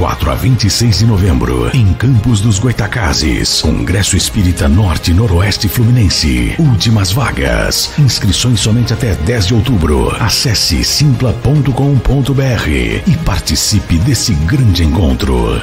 [0.00, 6.54] 24 a 26 de novembro, em Campos dos Goitacazes, Congresso Espírita Norte Noroeste Fluminense.
[6.58, 7.98] Últimas vagas.
[7.98, 10.08] Inscrições somente até 10 de outubro.
[10.18, 11.70] Acesse simpla.com.br
[13.06, 15.60] e participe desse grande encontro.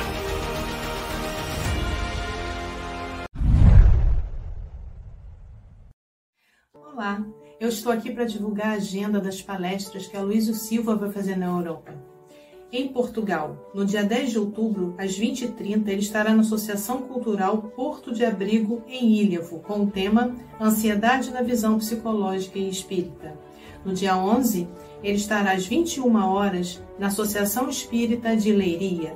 [6.76, 7.26] Olá,
[7.60, 11.35] eu estou aqui para divulgar a agenda das palestras que a Luísio Silva vai fazer
[11.35, 11.91] na Europa.
[12.70, 18.13] Em Portugal, no dia 10 de outubro, às 20h30, ele estará na Associação Cultural Porto
[18.13, 23.40] de Abrigo, em Ilhavo, com o tema Ansiedade na Visão Psicológica e Espírita.
[23.85, 24.68] No dia 11,
[25.01, 29.13] ele estará às 21 horas na Associação Espírita de Leiria.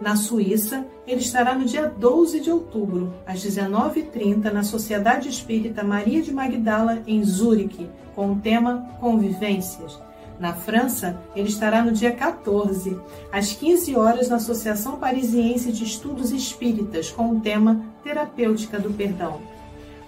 [0.00, 6.22] Na Suíça, ele estará no dia 12 de outubro, às 19h30, na Sociedade Espírita Maria
[6.22, 9.98] de Magdala, em Zurique, com o tema Convivências.
[10.38, 12.98] Na França, ele estará no dia 14,
[13.30, 19.40] às 15 horas, na Associação Parisiense de Estudos Espíritas, com o tema Terapêutica do Perdão.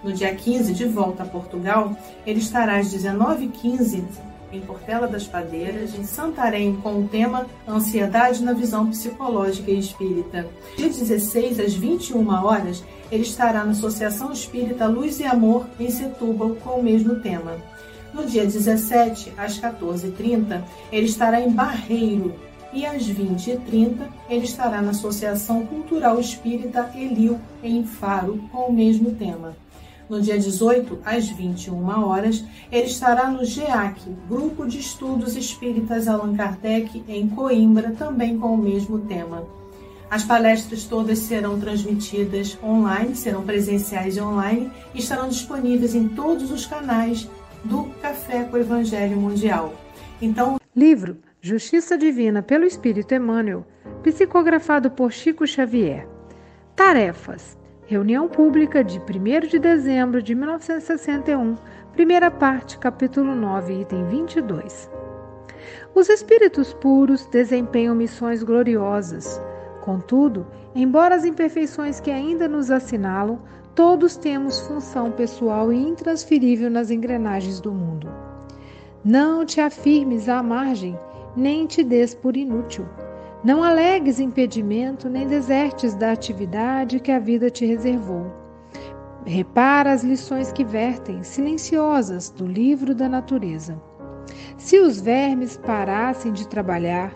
[0.02, 4.04] No dia 15, de volta a Portugal, ele estará às 19h15
[4.52, 10.46] em Portela das Padeiras, em Santarém, com o tema Ansiedade na Visão Psicológica e Espírita.
[10.76, 16.50] Dia 16, às 21 horas, ele estará na Associação Espírita Luz e Amor, em Setúbal,
[16.56, 17.56] com o mesmo tema.
[18.14, 20.62] No dia 17, às 14h30,
[20.92, 22.32] ele estará em Barreiro,
[22.72, 29.10] e às 20h30 ele estará na Associação Cultural Espírita Elil, em Faro, com o mesmo
[29.16, 29.56] tema.
[30.08, 36.36] No dia 18, às 21 horas, ele estará no GEAC, Grupo de Estudos Espíritas Allan
[36.36, 39.44] Kardec, em Coimbra, também com o mesmo tema.
[40.08, 46.52] As palestras todas serão transmitidas online, serão presenciais e online e estarão disponíveis em todos
[46.52, 47.28] os canais
[47.64, 49.74] do Café com o Evangelho Mundial.
[50.20, 53.66] Então, livro Justiça Divina pelo Espírito Emmanuel,
[54.02, 56.08] psicografado por Chico Xavier.
[56.76, 61.54] Tarefas Reunião Pública de 1 de dezembro de 1961,
[61.92, 64.90] primeira parte, capítulo 9, item 22.
[65.94, 69.38] Os espíritos puros desempenham missões gloriosas.
[69.82, 73.38] Contudo, embora as imperfeições que ainda nos assinalam,
[73.74, 78.08] todos temos função pessoal e intransferível nas engrenagens do mundo.
[79.04, 80.98] Não te afirmes à margem,
[81.36, 82.86] nem te des por inútil
[83.44, 88.32] não alegues impedimento nem desertes da atividade que a vida te reservou.
[89.26, 93.78] Repara as lições que vertem, silenciosas, do livro da natureza.
[94.56, 97.14] Se os vermes parassem de trabalhar,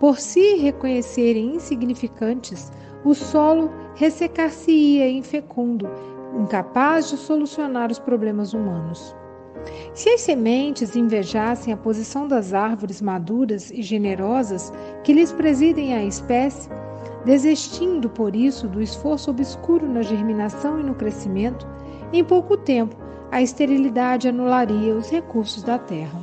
[0.00, 2.72] por se reconhecerem insignificantes,
[3.04, 5.88] o solo ressecar-se-ia infecundo,
[6.38, 9.14] incapaz de solucionar os problemas humanos.
[9.92, 14.72] Se as sementes invejassem a posição das árvores maduras e generosas
[15.02, 16.70] que lhes presidem a espécie,
[17.24, 21.66] desistindo por isso do esforço obscuro na germinação e no crescimento,
[22.12, 22.96] em pouco tempo
[23.30, 26.20] a esterilidade anularia os recursos da terra.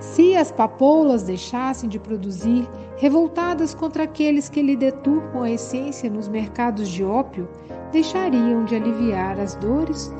[0.00, 6.28] Se as papoulas deixassem de produzir, revoltadas contra aqueles que lhe deturpam a essência nos
[6.28, 7.48] mercados de ópio,
[7.92, 10.12] deixariam de aliviar as dores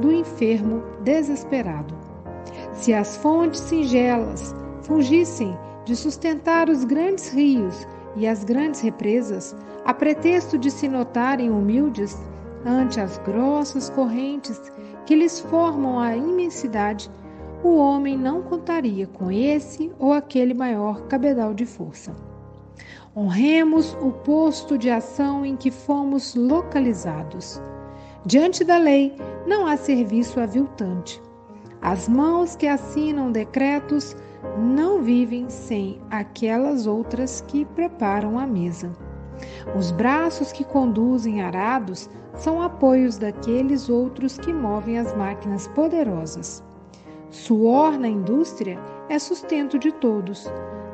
[0.00, 1.94] do enfermo desesperado.
[2.72, 7.86] Se as fontes singelas fungissem de sustentar os grandes rios
[8.16, 12.18] e as grandes represas, a pretexto de se notarem humildes
[12.66, 14.60] ante as grossas correntes
[15.06, 17.10] que lhes formam a imensidade,
[17.68, 22.14] o homem não contaria com esse ou aquele maior cabedal de força.
[23.16, 27.62] Honremos o posto de ação em que fomos localizados.
[28.26, 29.16] Diante da lei,
[29.46, 31.22] não há serviço aviltante.
[31.80, 34.16] As mãos que assinam decretos
[34.58, 38.92] não vivem sem aquelas outras que preparam a mesa.
[39.76, 46.62] Os braços que conduzem arados são apoios daqueles outros que movem as máquinas poderosas.
[47.34, 48.78] Suor na indústria
[49.08, 50.46] é sustento de todos.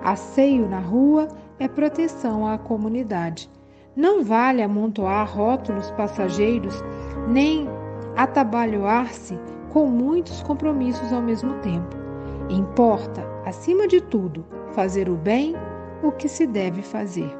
[0.02, 1.28] Asseio na rua
[1.58, 3.50] é proteção à comunidade.
[3.94, 6.82] Não vale amontoar rótulos passageiros
[7.28, 7.68] nem
[8.16, 9.38] atabalhoar-se
[9.70, 11.94] com muitos compromissos ao mesmo tempo.
[12.48, 14.42] Importa, acima de tudo,
[14.72, 15.54] fazer o bem,
[16.02, 17.39] o que se deve fazer.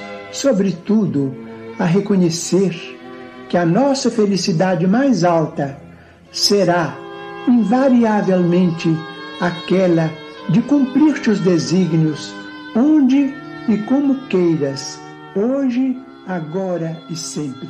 [0.31, 1.35] sobretudo,
[1.77, 2.73] a reconhecer
[3.49, 5.77] que a nossa felicidade mais alta
[6.31, 6.97] será,
[7.47, 8.89] invariavelmente,
[9.39, 10.09] aquela
[10.49, 12.33] de cumprir teus desígnios,
[12.75, 13.33] onde
[13.67, 14.99] e como queiras,
[15.35, 15.97] hoje,
[16.27, 17.69] agora e sempre.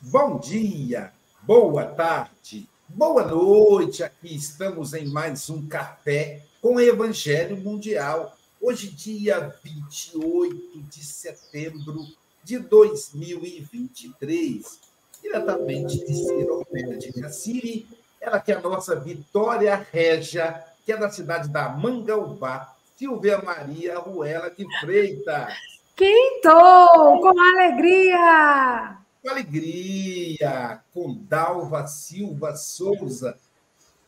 [0.00, 4.02] Bom dia, boa tarde, boa noite.
[4.02, 8.36] Aqui estamos em mais um café com o Evangelho Mundial.
[8.60, 12.06] Hoje, dia 28 de setembro
[12.44, 14.78] de 2023,
[15.22, 17.88] diretamente de Ciropéia de Cassiri,
[18.20, 23.98] ela que é a nossa Vitória Régia, que é da cidade da Mangaubá, Silvia Maria
[23.98, 25.54] Ruela de Freitas.
[25.96, 28.98] Quinto, com alegria!
[29.22, 33.38] com alegria, com Dalva Silva Souza,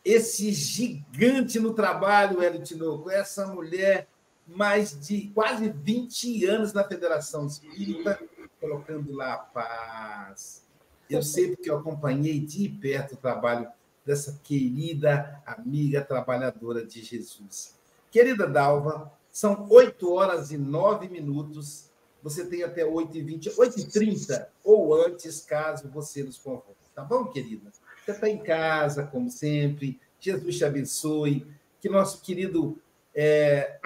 [0.03, 4.07] esse gigante no trabalho, Hélio Tinoco, essa mulher
[4.47, 8.19] mais de quase 20 anos na Federação Espírita,
[8.59, 10.63] colocando lá a paz.
[11.09, 13.67] Eu sei porque eu acompanhei de perto o trabalho
[14.05, 17.75] dessa querida amiga trabalhadora de Jesus.
[18.11, 21.89] Querida Dalva, são 8 horas e 9 minutos
[22.23, 26.71] você tem até 8h20, 8h30 ou antes, caso você nos convoque.
[26.95, 27.69] Tá bom, querida?
[28.05, 29.99] Você está em casa, como sempre.
[30.21, 31.45] Jesus te abençoe.
[31.81, 32.79] Que nosso querido
[33.13, 33.77] é,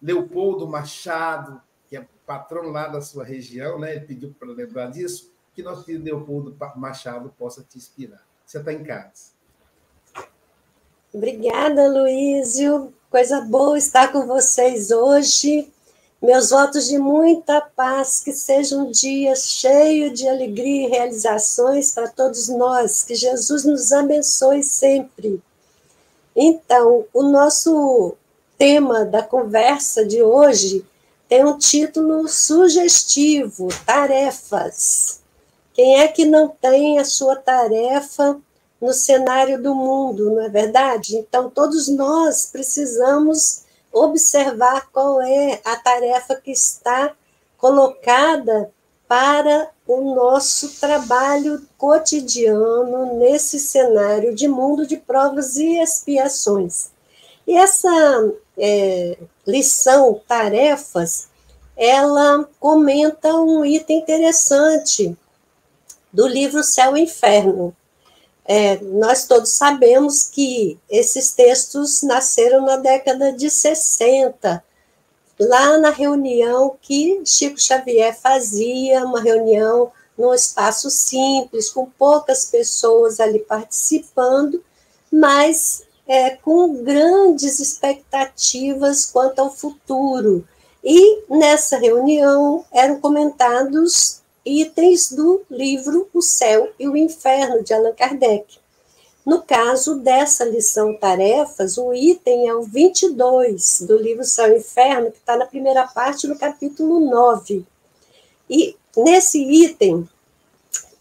[0.00, 3.96] Leopoldo Machado, que é patrão lá da sua região, né?
[3.96, 8.26] ele pediu para lembrar disso, que nosso querido Leopoldo Machado possa te inspirar.
[8.44, 9.36] Você está em casa.
[11.12, 12.92] Obrigada, Luísio.
[13.10, 15.72] Coisa boa estar com vocês hoje.
[16.20, 22.08] Meus votos de muita paz, que seja um dia cheio de alegria e realizações para
[22.08, 25.40] todos nós, que Jesus nos abençoe sempre.
[26.34, 28.14] Então, o nosso
[28.58, 30.84] tema da conversa de hoje
[31.28, 35.20] tem um título sugestivo: Tarefas.
[35.74, 38.40] Quem é que não tem a sua tarefa
[38.80, 41.16] no cenário do mundo, não é verdade?
[41.16, 47.14] Então, todos nós precisamos observar qual é a tarefa que está
[47.58, 48.70] colocada
[49.08, 56.90] para o nosso trabalho cotidiano nesse cenário de mundo de provas e expiações.
[57.46, 57.90] E essa
[58.56, 61.28] é, lição, tarefas,
[61.76, 65.16] ela comenta um item interessante
[66.12, 67.76] do livro Céu e Inferno,
[68.48, 74.62] é, nós todos sabemos que esses textos nasceram na década de 60,
[75.38, 83.18] lá na reunião que Chico Xavier fazia, uma reunião num espaço simples, com poucas pessoas
[83.18, 84.62] ali participando,
[85.12, 90.46] mas é, com grandes expectativas quanto ao futuro.
[90.82, 97.92] E nessa reunião eram comentados itens do livro O Céu e o Inferno, de Allan
[97.92, 98.58] Kardec.
[99.24, 105.10] No caso dessa lição tarefas, o item é o 22 do livro Céu e Inferno,
[105.10, 107.66] que está na primeira parte, no capítulo 9.
[108.48, 110.08] E nesse item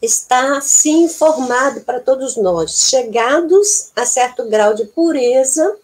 [0.06, 5.76] está assim informado para todos nós: chegados a certo grau de pureza,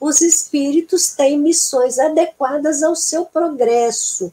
[0.00, 4.32] os espíritos têm missões adequadas ao seu progresso,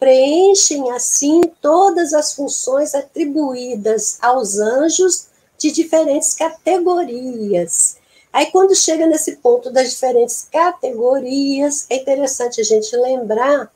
[0.00, 5.26] preenchem assim todas as funções atribuídas aos anjos
[5.58, 7.96] de diferentes categorias.
[8.32, 13.72] Aí, quando chega nesse ponto das diferentes categorias, é interessante a gente lembrar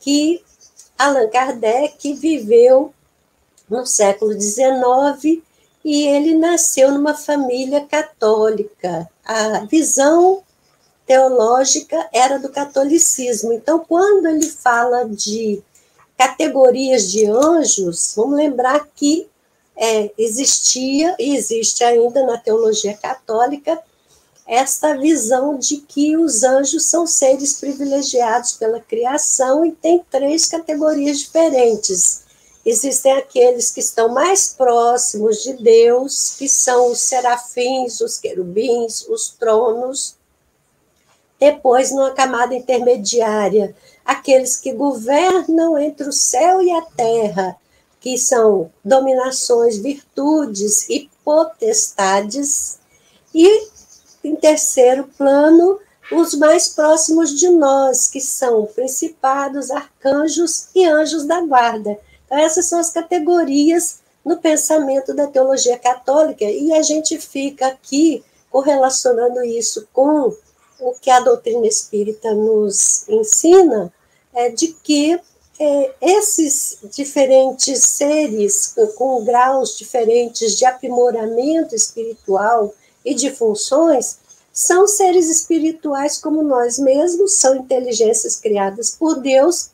[0.00, 0.42] que
[0.98, 2.92] Allan Kardec viveu
[3.72, 5.42] no século XIX
[5.84, 9.08] e ele nasceu numa família católica.
[9.24, 10.42] A visão
[11.06, 13.52] teológica era do catolicismo.
[13.52, 15.62] Então, quando ele fala de
[16.16, 19.26] categorias de anjos, vamos lembrar que
[19.76, 23.82] é, existia e existe ainda na teologia católica
[24.46, 31.20] esta visão de que os anjos são seres privilegiados pela criação e tem três categorias
[31.20, 32.21] diferentes.
[32.64, 39.30] Existem aqueles que estão mais próximos de Deus, que são os serafins, os querubins, os
[39.30, 40.16] tronos.
[41.40, 47.56] Depois, numa camada intermediária, aqueles que governam entre o céu e a terra,
[48.00, 52.78] que são dominações, virtudes e potestades.
[53.34, 53.68] E,
[54.22, 55.80] em terceiro plano,
[56.12, 61.98] os mais próximos de nós, que são principados, arcanjos e anjos da guarda.
[62.32, 69.44] Essas são as categorias no pensamento da teologia católica, e a gente fica aqui correlacionando
[69.44, 70.34] isso com
[70.80, 73.92] o que a doutrina espírita nos ensina,
[74.34, 75.20] é de que
[75.58, 82.74] é, esses diferentes seres com graus diferentes de aprimoramento espiritual
[83.04, 84.18] e de funções
[84.52, 89.70] são seres espirituais como nós mesmos, são inteligências criadas por Deus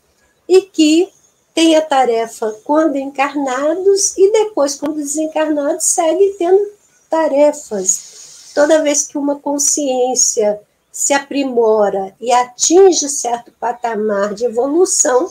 [0.48, 1.12] e que
[1.58, 6.64] têm a tarefa quando encarnados e depois, quando desencarnados, seguem tendo
[7.10, 8.52] tarefas.
[8.54, 10.60] Toda vez que uma consciência
[10.92, 15.28] se aprimora e atinge certo patamar de evolução,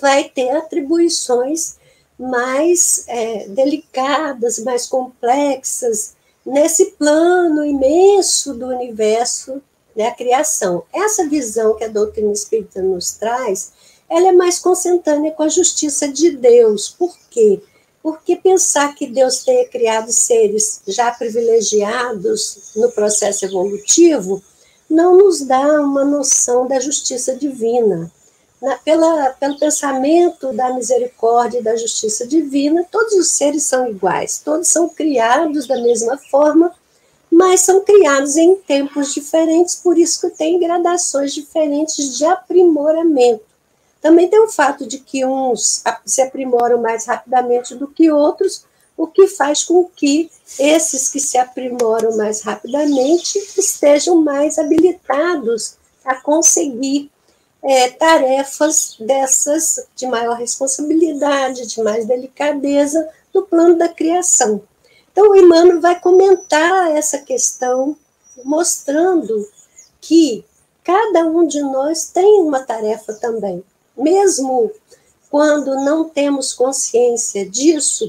[0.00, 1.76] vai ter atribuições
[2.18, 6.14] mais é, delicadas, mais complexas,
[6.46, 9.60] nesse plano imenso do universo
[9.94, 10.84] da criação.
[10.90, 13.72] Essa visão que a doutrina espírita nos traz,
[14.08, 16.88] ela é mais consentânea com a justiça de Deus.
[16.88, 17.60] Por quê?
[18.02, 24.42] Porque pensar que Deus tenha criado seres já privilegiados no processo evolutivo
[24.88, 28.10] não nos dá uma noção da justiça divina
[28.60, 34.40] na, pela, pelo pensamento da misericórdia e da justiça divina, todos os seres são iguais,
[34.44, 36.72] todos são criados da mesma forma,
[37.30, 43.44] mas são criados em tempos diferentes, por isso que tem gradações diferentes de aprimoramento.
[44.06, 48.64] Também tem o fato de que uns se aprimoram mais rapidamente do que outros,
[48.96, 56.14] o que faz com que esses que se aprimoram mais rapidamente estejam mais habilitados a
[56.14, 57.10] conseguir
[57.60, 64.62] é, tarefas dessas de maior responsabilidade, de mais delicadeza no plano da criação.
[65.10, 67.96] Então, o Emmanuel vai comentar essa questão,
[68.44, 69.50] mostrando
[70.00, 70.44] que
[70.84, 73.64] cada um de nós tem uma tarefa também.
[73.96, 74.70] Mesmo
[75.30, 78.06] quando não temos consciência disso,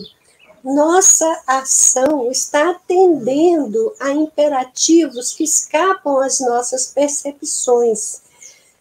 [0.63, 8.21] nossa ação está atendendo a imperativos que escapam às nossas percepções.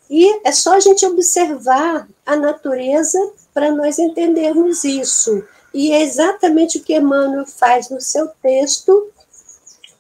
[0.09, 3.19] E é só a gente observar a natureza
[3.53, 5.45] para nós entendermos isso.
[5.73, 9.11] E é exatamente o que Emmanuel faz no seu texto,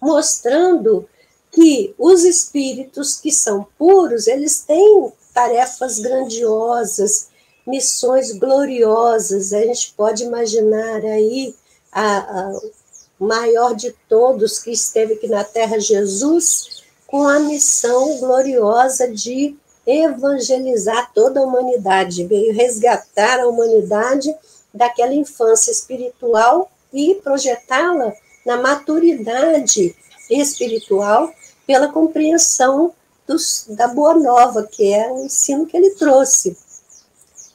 [0.01, 1.09] mostrando
[1.51, 7.29] que os espíritos que são puros, eles têm tarefas grandiosas,
[7.67, 9.53] missões gloriosas.
[9.53, 11.55] A gente pode imaginar aí
[11.93, 12.61] a, a
[13.21, 19.55] maior de todos que esteve aqui na Terra, Jesus, com a missão gloriosa de
[19.87, 24.35] evangelizar toda a humanidade, veio resgatar a humanidade
[24.73, 28.15] daquela infância espiritual e projetá-la
[28.45, 29.95] na maturidade
[30.31, 31.31] espiritual
[31.67, 32.95] pela compreensão
[33.27, 36.57] dos, da Boa Nova, que é o ensino que ele trouxe.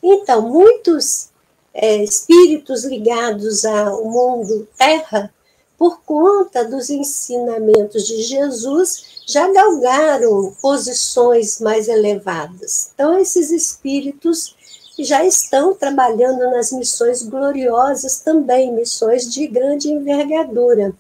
[0.04, 1.30] Então, muitos
[1.74, 5.34] é, espíritos ligados ao mundo terra,
[5.78, 12.92] por conta dos ensinamentos de Jesus, já galgaram posições mais elevadas.
[12.94, 14.56] Então, esses espíritos
[15.00, 20.94] já estão trabalhando nas missões gloriosas também, missões de grande envergadura.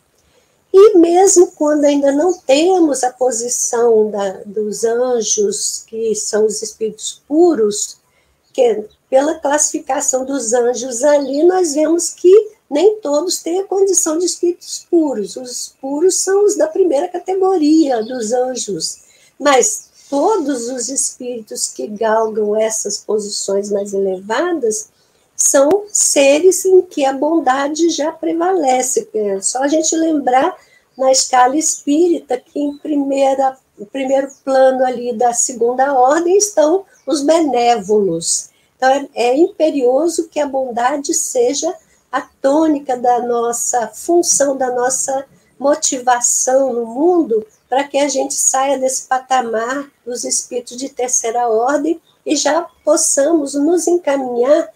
[0.73, 7.21] E mesmo quando ainda não temos a posição da, dos anjos, que são os espíritos
[7.27, 7.97] puros,
[8.53, 14.25] que pela classificação dos anjos ali, nós vemos que nem todos têm a condição de
[14.25, 15.35] espíritos puros.
[15.35, 19.01] Os puros são os da primeira categoria, dos anjos.
[19.37, 24.87] Mas todos os espíritos que galgam essas posições mais elevadas
[25.41, 29.09] são seres em que a bondade já prevalece.
[29.11, 30.55] É só a gente lembrar
[30.95, 33.57] na escala espírita que em primeira,
[33.91, 38.51] primeiro plano ali da segunda ordem estão os benévolos.
[38.77, 41.73] Então é, é imperioso que a bondade seja
[42.11, 45.25] a tônica da nossa função, da nossa
[45.57, 51.99] motivação no mundo, para que a gente saia desse patamar dos espíritos de terceira ordem
[52.23, 54.69] e já possamos nos encaminhar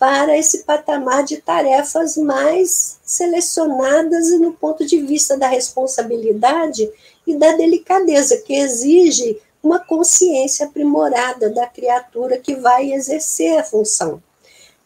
[0.00, 6.90] para esse patamar de tarefas mais selecionadas e no ponto de vista da responsabilidade
[7.26, 14.22] e da delicadeza, que exige uma consciência aprimorada da criatura que vai exercer a função.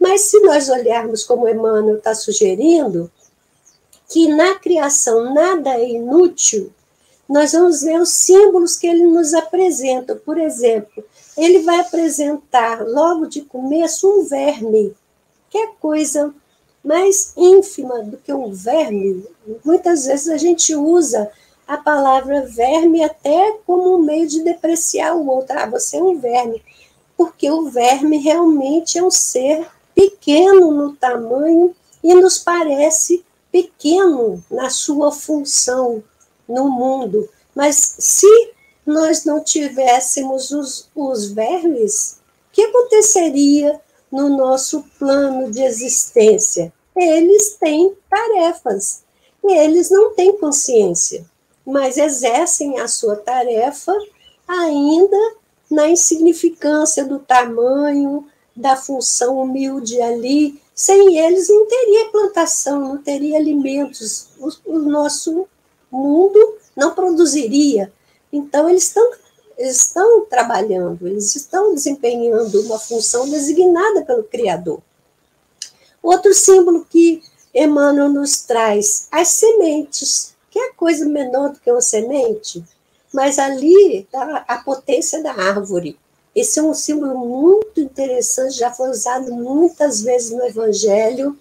[0.01, 3.09] Mas se nós olharmos como Emmanuel está sugerindo,
[4.09, 6.73] que na criação nada é inútil,
[7.29, 10.17] nós vamos ver os símbolos que ele nos apresenta.
[10.17, 11.05] Por exemplo,
[11.39, 14.93] ele vai apresentar logo de começo um verme
[15.55, 16.35] qualquer coisa
[16.85, 19.25] mais ínfima do que um verme.
[19.65, 21.31] Muitas vezes a gente usa
[21.67, 25.57] a palavra verme até como um meio de depreciar o outro.
[25.57, 26.61] Ah, você é um verme.
[27.17, 34.69] Porque o verme realmente é um ser pequeno no tamanho e nos parece pequeno na
[34.69, 36.03] sua função
[36.49, 37.29] no mundo.
[37.55, 38.53] Mas se
[38.85, 42.19] nós não tivéssemos os, os vermes,
[42.51, 43.81] o que aconteceria
[44.15, 46.73] no nosso plano de existência.
[46.95, 49.03] Eles têm tarefas
[49.43, 51.27] e eles não têm consciência,
[51.67, 53.93] mas exercem a sua tarefa
[54.47, 55.17] ainda
[55.69, 60.63] na insignificância do tamanho, da função humilde ali.
[60.73, 65.49] Sem eles não teria plantação, não teria alimentos, o, o nosso
[65.91, 67.93] mundo não produziria.
[68.33, 69.11] Então, eles estão
[69.59, 74.81] estão trabalhando, eles estão desempenhando uma função designada pelo Criador.
[76.03, 77.23] Outro símbolo que
[77.55, 82.65] Emmanuel nos traz, as sementes, que é coisa menor do que uma semente,
[83.13, 85.99] mas ali está a potência da árvore.
[86.35, 91.39] Esse é um símbolo muito interessante, já foi usado muitas vezes no Evangelho,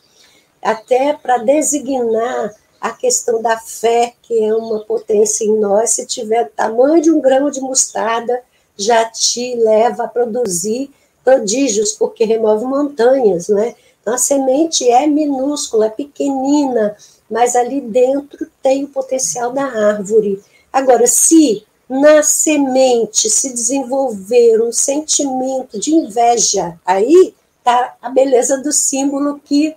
[0.62, 6.52] até para designar a questão da fé, que é uma potência em nós, se tiver
[6.54, 8.44] tamanho de um grão de mostarda,
[8.76, 10.92] já te leva a produzir
[11.24, 13.74] prodígios, porque remove montanhas, né?
[14.02, 16.98] Então, a semente é minúscula, é pequenina,
[17.32, 20.44] mas ali dentro tem o potencial da árvore.
[20.72, 28.74] Agora, se na semente se desenvolver um sentimento de inveja, aí está a beleza do
[28.74, 29.74] símbolo que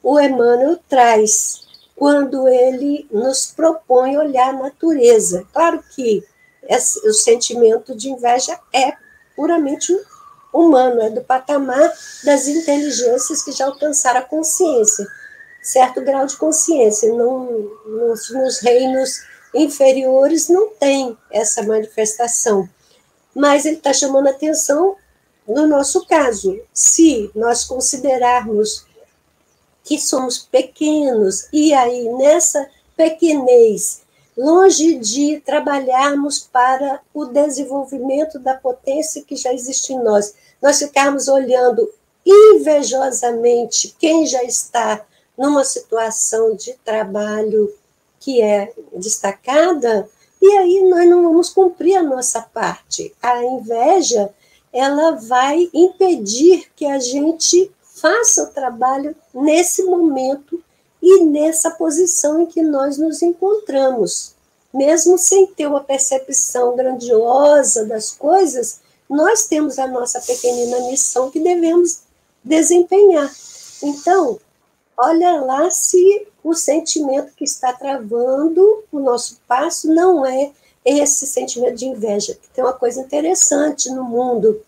[0.00, 1.65] o Emmanuel traz
[1.96, 5.46] quando ele nos propõe olhar a natureza.
[5.52, 6.22] Claro que
[6.68, 8.92] esse, o sentimento de inveja é
[9.34, 9.92] puramente
[10.52, 11.92] humano, é do patamar
[12.24, 15.06] das inteligências que já alcançaram a consciência,
[15.62, 17.12] certo grau de consciência.
[17.12, 17.46] Não,
[17.86, 19.20] nos, nos reinos
[19.54, 22.68] inferiores não tem essa manifestação.
[23.34, 24.96] Mas ele está chamando atenção
[25.46, 26.60] no nosso caso.
[26.72, 28.86] Se nós considerarmos
[29.86, 34.02] que somos pequenos, e aí nessa pequenez,
[34.36, 41.28] longe de trabalharmos para o desenvolvimento da potência que já existe em nós, nós ficarmos
[41.28, 41.88] olhando
[42.26, 45.06] invejosamente quem já está
[45.38, 47.72] numa situação de trabalho
[48.18, 50.10] que é destacada,
[50.42, 53.14] e aí nós não vamos cumprir a nossa parte.
[53.22, 54.34] A inveja,
[54.72, 60.62] ela vai impedir que a gente faça o trabalho nesse momento
[61.02, 64.34] e nessa posição em que nós nos encontramos.
[64.72, 71.40] Mesmo sem ter uma percepção grandiosa das coisas, nós temos a nossa pequenina missão que
[71.40, 72.00] devemos
[72.42, 73.32] desempenhar.
[73.82, 74.38] Então,
[74.96, 80.50] olha lá se o sentimento que está travando o nosso passo não é
[80.84, 82.38] esse sentimento de inveja.
[82.54, 84.60] Tem uma coisa interessante no mundo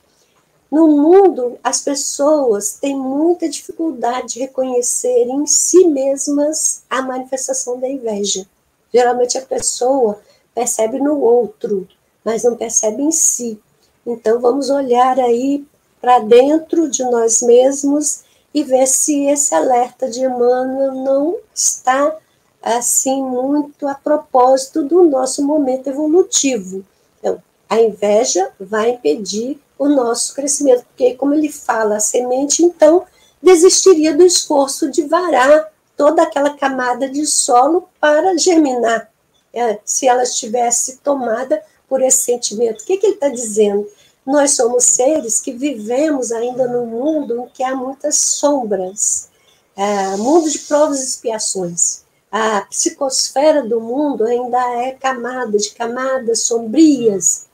[0.71, 7.89] no mundo, as pessoas têm muita dificuldade de reconhecer em si mesmas a manifestação da
[7.89, 8.47] inveja.
[8.93, 10.21] Geralmente a pessoa
[10.55, 11.89] percebe no outro,
[12.23, 13.59] mas não percebe em si.
[14.07, 15.67] Então vamos olhar aí
[16.01, 22.15] para dentro de nós mesmos e ver se esse alerta de Emmanuel não está
[22.63, 26.85] assim muito a propósito do nosso momento evolutivo.
[27.19, 33.07] Então, a inveja vai impedir o nosso crescimento, porque, como ele fala, a semente, então,
[33.43, 39.11] desistiria do esforço de varar toda aquela camada de solo para germinar,
[39.53, 42.83] é, se ela estivesse tomada por esse sentimento.
[42.83, 43.89] O que, que ele está dizendo?
[44.27, 49.29] Nós somos seres que vivemos ainda num mundo em que há muitas sombras,
[49.75, 52.03] é, mundo de provas e expiações.
[52.31, 57.48] A psicosfera do mundo ainda é camada de camadas sombrias,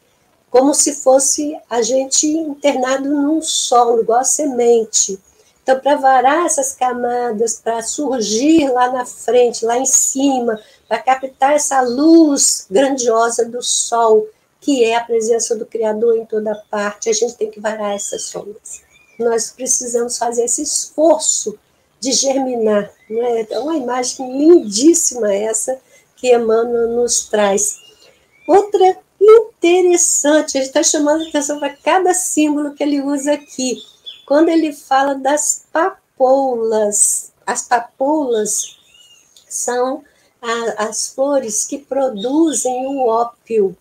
[0.55, 5.19] como se fosse a gente internado num solo, igual a semente.
[5.61, 11.55] Então, para varar essas camadas, para surgir lá na frente, lá em cima, para captar
[11.55, 14.29] essa luz grandiosa do sol,
[14.61, 18.23] que é a presença do Criador em toda parte, a gente tem que varar essas
[18.23, 18.81] sombras.
[19.19, 21.59] Nós precisamos fazer esse esforço
[21.99, 22.93] de germinar.
[23.11, 23.45] Não é?
[23.51, 25.81] é uma imagem lindíssima essa
[26.15, 27.77] que Emmanuel nos traz.
[28.47, 33.83] Outra interessante, ele está chamando a atenção para cada símbolo que ele usa aqui.
[34.27, 38.77] Quando ele fala das papoulas, as papoulas
[39.49, 40.03] são
[40.41, 43.77] a, as flores que produzem o ópio.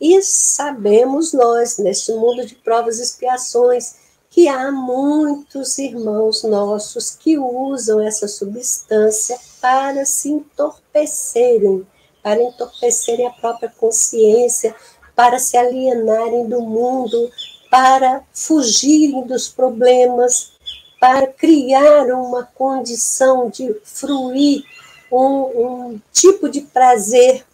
[0.00, 3.94] E sabemos nós, neste mundo de provas e expiações,
[4.28, 11.86] que há muitos irmãos nossos que usam essa substância para se entorpecerem,
[12.26, 14.74] para entorpecerem a própria consciência,
[15.14, 17.30] para se alienarem do mundo,
[17.70, 20.50] para fugirem dos problemas,
[20.98, 24.64] para criar uma condição de fruir
[25.12, 27.46] um, um tipo de prazer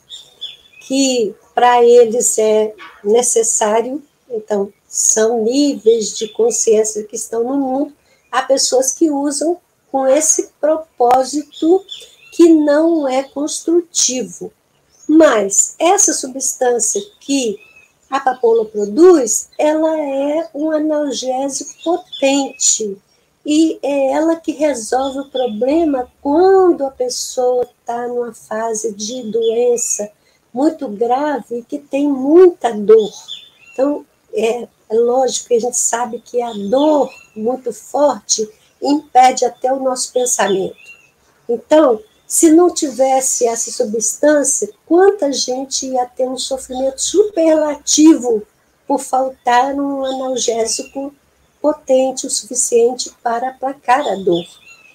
[0.88, 4.02] que para eles é necessário.
[4.30, 7.92] Então, são níveis de consciência que estão no mundo.
[8.30, 11.84] Há pessoas que usam com esse propósito
[12.32, 14.50] que não é construtivo.
[15.14, 17.60] Mas essa substância que
[18.08, 22.96] a papoula produz, ela é um analgésico potente
[23.44, 30.10] e é ela que resolve o problema quando a pessoa está numa fase de doença
[30.50, 33.12] muito grave e que tem muita dor.
[33.70, 38.48] Então, é, é lógico que a gente sabe que a dor muito forte
[38.80, 40.76] impede até o nosso pensamento.
[41.46, 42.00] Então,
[42.32, 48.42] se não tivesse essa substância, quanta gente ia ter um sofrimento superlativo
[48.88, 51.14] por faltar um analgésico
[51.60, 54.46] potente o suficiente para aplacar a dor.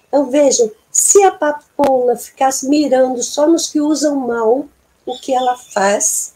[0.07, 4.65] Então, vejam, se a papoula ficasse mirando só nos que usam mal
[5.05, 6.33] o que ela faz,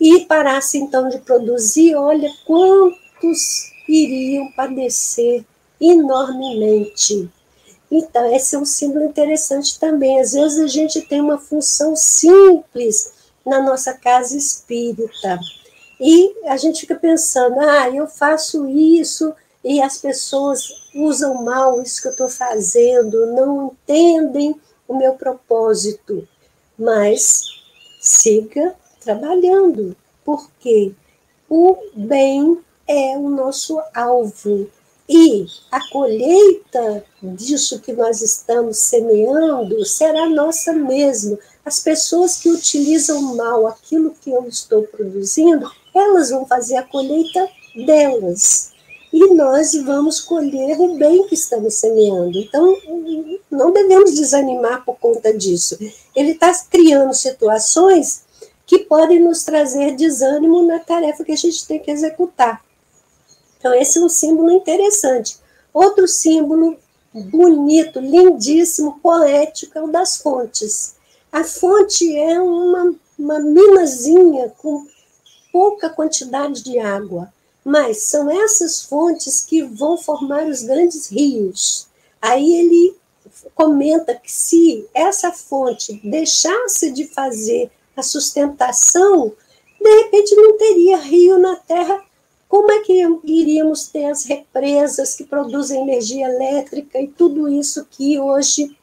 [0.00, 5.44] e parasse então de produzir, olha quantos iriam padecer
[5.78, 7.30] enormemente.
[7.90, 10.20] Então, esse é um símbolo interessante também.
[10.20, 13.12] Às vezes a gente tem uma função simples
[13.44, 15.38] na nossa casa espírita.
[16.00, 22.00] E a gente fica pensando, ah, eu faço isso e as pessoas usam mal isso
[22.00, 24.54] que eu estou fazendo, não entendem
[24.86, 26.26] o meu propósito.
[26.78, 27.42] Mas
[28.00, 30.94] siga trabalhando, porque
[31.48, 34.70] o bem é o nosso alvo.
[35.08, 41.38] E a colheita disso que nós estamos semeando será nossa mesmo.
[41.64, 47.48] As pessoas que utilizam mal aquilo que eu estou produzindo, elas vão fazer a colheita
[47.86, 48.72] delas.
[49.10, 52.38] E nós vamos colher o bem que estamos semeando.
[52.38, 52.76] Então,
[53.50, 55.78] não devemos desanimar por conta disso.
[56.14, 58.24] Ele está criando situações
[58.66, 62.62] que podem nos trazer desânimo na tarefa que a gente tem que executar.
[63.58, 65.38] Então, esse é um símbolo interessante.
[65.74, 66.76] Outro símbolo
[67.12, 70.94] bonito, lindíssimo, poético é o das fontes.
[71.30, 74.86] A fonte é uma, uma minazinha com
[75.52, 77.32] pouca quantidade de água,
[77.64, 81.86] mas são essas fontes que vão formar os grandes rios.
[82.20, 82.96] Aí ele
[83.54, 89.32] comenta que se essa fonte deixasse de fazer a sustentação,
[89.80, 92.04] de repente não teria rio na Terra.
[92.48, 98.18] Como é que iríamos ter as represas que produzem energia elétrica e tudo isso que
[98.18, 98.74] hoje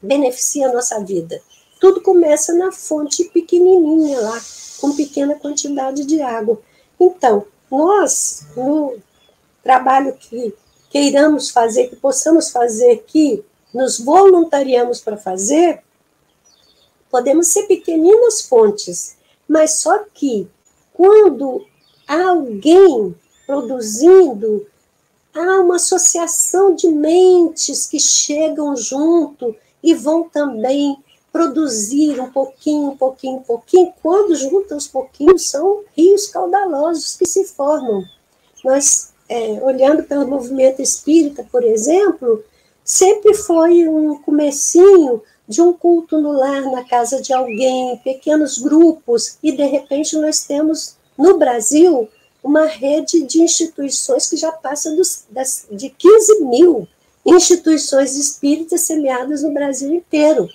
[0.00, 1.40] beneficia a nossa vida?
[1.78, 4.40] Tudo começa na fonte pequenininha lá,
[4.80, 6.58] com pequena quantidade de água.
[6.98, 8.96] Então, nós, no
[9.62, 10.54] trabalho que
[10.88, 15.82] queiramos fazer, que possamos fazer, que nos voluntariamos para fazer,
[17.10, 20.48] podemos ser pequeninas fontes, mas só que
[20.94, 21.66] quando
[22.06, 23.14] há alguém
[23.46, 24.66] produzindo,
[25.34, 30.96] há uma associação de mentes que chegam junto e vão também
[31.32, 33.92] produzir um pouquinho, um pouquinho, um pouquinho.
[34.02, 38.02] Quando juntam os pouquinhos, são rios caudalosos que se formam.
[38.64, 42.42] Nós, é, olhando pelo movimento espírita, por exemplo,
[42.82, 49.38] sempre foi um comecinho de um culto no lar, na casa de alguém, pequenos grupos,
[49.42, 52.08] e de repente nós temos no Brasil
[52.42, 56.86] uma rede de instituições que já passa dos, das, de 15 mil
[57.24, 60.48] instituições espíritas semeadas no Brasil inteiro,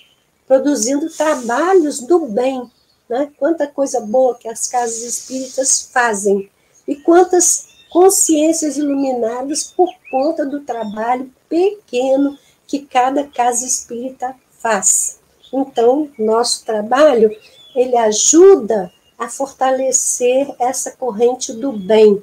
[0.48, 2.70] produzindo trabalhos do bem.
[3.08, 3.30] Né?
[3.38, 6.50] Quanta coisa boa que as casas espíritas fazem,
[6.88, 15.20] e quantas consciências iluminadas por conta do trabalho pequeno que cada casa espírita faz.
[15.52, 17.30] Então, nosso trabalho,
[17.74, 18.90] ele ajuda
[19.22, 22.20] a fortalecer essa corrente do bem.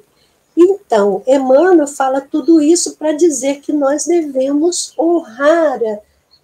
[0.56, 5.80] Então, Emmanuel fala tudo isso para dizer que nós devemos honrar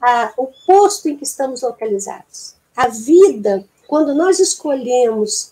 [0.02, 2.56] a, a, o posto em que estamos localizados.
[2.74, 5.52] A vida, quando nós escolhemos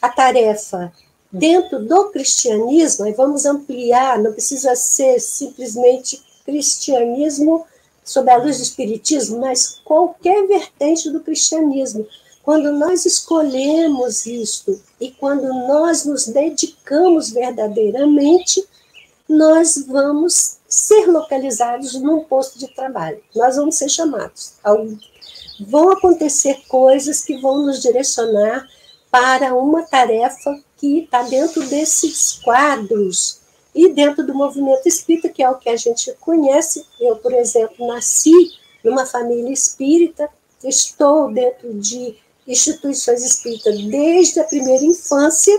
[0.00, 0.90] a tarefa
[1.30, 7.66] dentro do cristianismo, e vamos ampliar, não precisa ser simplesmente cristianismo
[8.02, 12.06] sob a luz do espiritismo, mas qualquer vertente do cristianismo.
[12.50, 18.66] Quando nós escolhemos isto e quando nós nos dedicamos verdadeiramente,
[19.28, 23.22] nós vamos ser localizados num posto de trabalho.
[23.36, 24.54] Nós vamos ser chamados.
[25.60, 28.66] Vão acontecer coisas que vão nos direcionar
[29.12, 35.48] para uma tarefa que está dentro desses quadros e dentro do movimento espírita, que é
[35.48, 36.84] o que a gente conhece.
[36.98, 38.34] Eu, por exemplo, nasci
[38.82, 40.28] numa família espírita,
[40.64, 42.18] estou dentro de
[42.50, 45.58] instituições espíritas desde a primeira infância,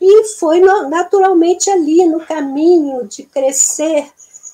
[0.00, 4.10] e foi naturalmente ali, no caminho de crescer,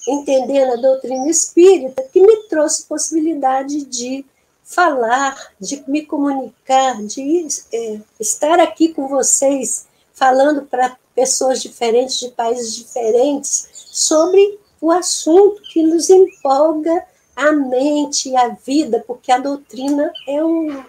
[0.08, 4.24] entendendo a doutrina espírita, que me trouxe possibilidade de
[4.64, 12.30] falar, de me comunicar, de é, estar aqui com vocês, falando para pessoas diferentes, de
[12.30, 19.38] países diferentes, sobre o assunto que nos empolga a mente e a vida, porque a
[19.38, 20.82] doutrina é um,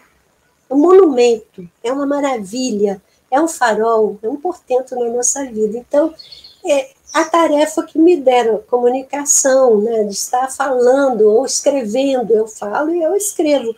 [0.70, 3.02] um monumento, é uma maravilha,
[3.32, 5.78] é um farol, é um portento na nossa vida.
[5.78, 6.14] Então,
[6.66, 12.94] é, a tarefa que me deram, comunicação, né, de estar falando ou escrevendo, eu falo
[12.94, 13.76] e eu escrevo.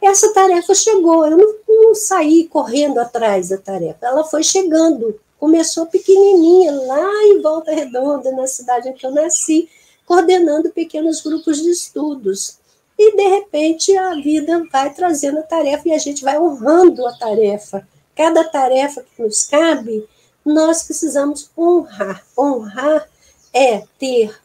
[0.00, 5.18] Essa tarefa chegou, eu não, não saí correndo atrás da tarefa, ela foi chegando.
[5.38, 9.68] Começou pequenininha, lá em Volta Redonda, na cidade em que eu nasci,
[10.06, 12.61] coordenando pequenos grupos de estudos
[13.04, 17.12] e de repente a vida vai trazendo a tarefa e a gente vai honrando a
[17.12, 17.86] tarefa.
[18.14, 20.06] Cada tarefa que nos cabe,
[20.44, 22.24] nós precisamos honrar.
[22.38, 23.08] Honrar
[23.52, 24.38] é ter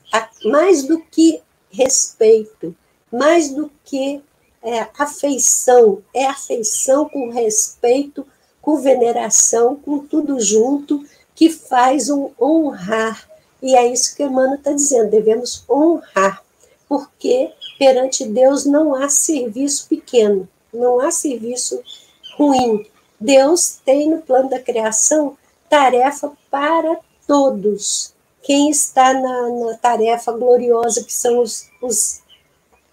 [0.43, 2.75] mais do que respeito,
[3.11, 4.21] mais do que
[4.63, 8.25] é, afeição, é afeição com respeito,
[8.61, 13.29] com veneração, com tudo junto, que faz um honrar.
[13.61, 16.43] E é isso que Emmanuel está dizendo, devemos honrar,
[16.87, 21.81] porque perante Deus não há serviço pequeno, não há serviço
[22.37, 22.85] ruim.
[23.19, 25.37] Deus tem no plano da criação
[25.69, 28.13] tarefa para todos.
[28.41, 32.21] Quem está na, na tarefa gloriosa, que são os, os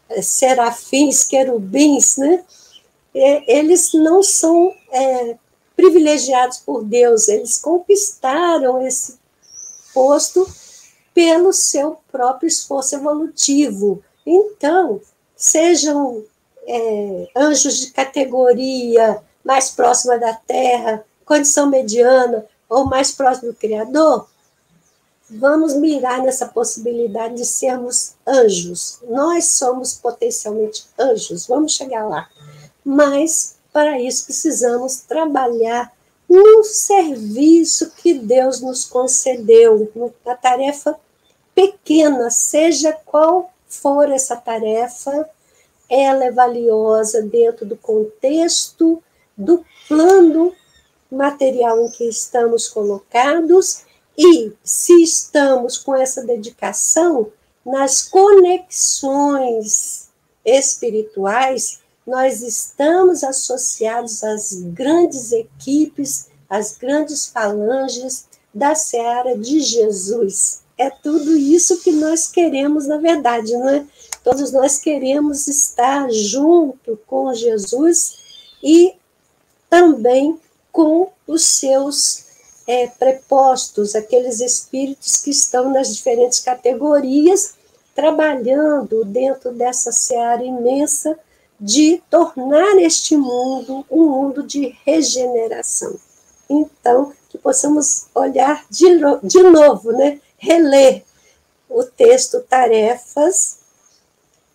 [0.09, 2.45] é, serafins, querubins, né?
[3.15, 5.37] Eles não são é,
[5.77, 9.19] privilegiados por Deus, eles conquistaram esse
[9.93, 10.49] posto
[11.15, 14.03] pelo seu próprio esforço evolutivo.
[14.27, 15.01] Então,
[15.37, 16.25] sejam
[16.67, 24.27] é, anjos de categoria mais próxima da Terra, condição mediana ou mais próximo do Criador,
[25.29, 28.99] vamos mirar nessa possibilidade de sermos anjos.
[29.09, 32.29] Nós somos potencialmente anjos, vamos chegar lá.
[32.85, 35.93] Mas, para isso, precisamos trabalhar
[36.29, 39.91] no serviço que Deus nos concedeu,
[40.25, 40.99] na tarefa
[41.55, 45.29] pequena, seja qual for essa tarefa,
[45.89, 49.03] ela é valiosa dentro do contexto
[49.37, 50.53] do plano
[51.11, 53.85] material em que estamos colocados
[54.17, 57.31] e se estamos com essa dedicação
[57.65, 60.09] nas conexões
[60.45, 70.91] espirituais, nós estamos associados às grandes equipes, às grandes falanges da seara de Jesus é
[70.91, 73.85] tudo isso que nós queremos, na verdade, não é?
[74.23, 78.19] Todos nós queremos estar junto com Jesus
[78.63, 78.95] e
[79.69, 80.39] também
[80.73, 82.25] com os seus
[82.67, 87.55] é, prepostos, aqueles espíritos que estão nas diferentes categorias,
[87.95, 91.17] trabalhando dentro dessa seara imensa
[91.61, 95.95] de tornar este mundo um mundo de regeneração.
[96.51, 98.85] Então, que possamos olhar de,
[99.23, 100.21] de novo, né?
[100.45, 101.03] Reler
[101.69, 103.59] o texto Tarefas,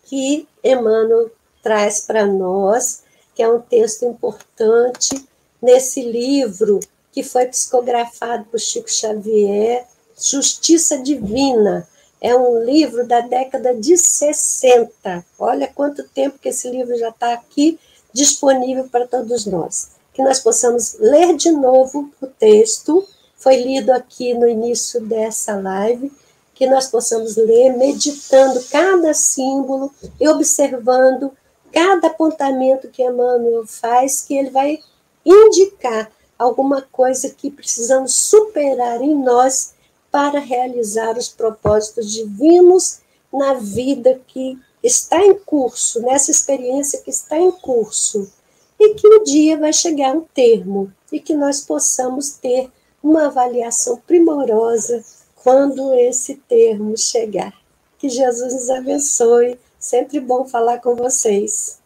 [0.04, 1.30] que Emmanuel
[1.62, 3.02] traz para nós,
[3.34, 5.28] que é um texto importante
[5.60, 6.80] nesse livro
[7.12, 9.84] que foi psicografado por Chico Xavier,
[10.16, 11.86] Justiça Divina.
[12.20, 15.24] É um livro da década de 60.
[15.38, 17.78] Olha quanto tempo que esse livro já está aqui
[18.12, 19.90] disponível para todos nós.
[20.14, 23.06] Que nós possamos ler de novo o texto
[23.40, 26.12] foi lido aqui no início dessa live,
[26.54, 31.32] que nós possamos ler meditando cada símbolo e observando
[31.72, 34.78] cada apontamento que Emmanuel faz, que ele vai
[35.24, 39.72] indicar alguma coisa que precisamos superar em nós
[40.10, 43.00] para realizar os propósitos divinos
[43.32, 48.30] na vida que está em curso, nessa experiência que está em curso,
[48.78, 52.70] e que um dia vai chegar um termo e que nós possamos ter
[53.02, 55.04] uma avaliação primorosa
[55.36, 57.52] quando esse termo chegar.
[57.98, 59.58] Que Jesus nos abençoe.
[59.78, 61.80] Sempre bom falar com vocês.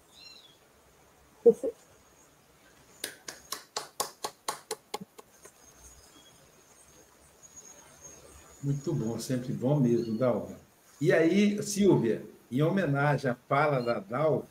[8.62, 10.58] Muito bom, sempre bom mesmo, Dalva.
[11.00, 14.46] E aí, Silvia, em homenagem à fala da Dalva,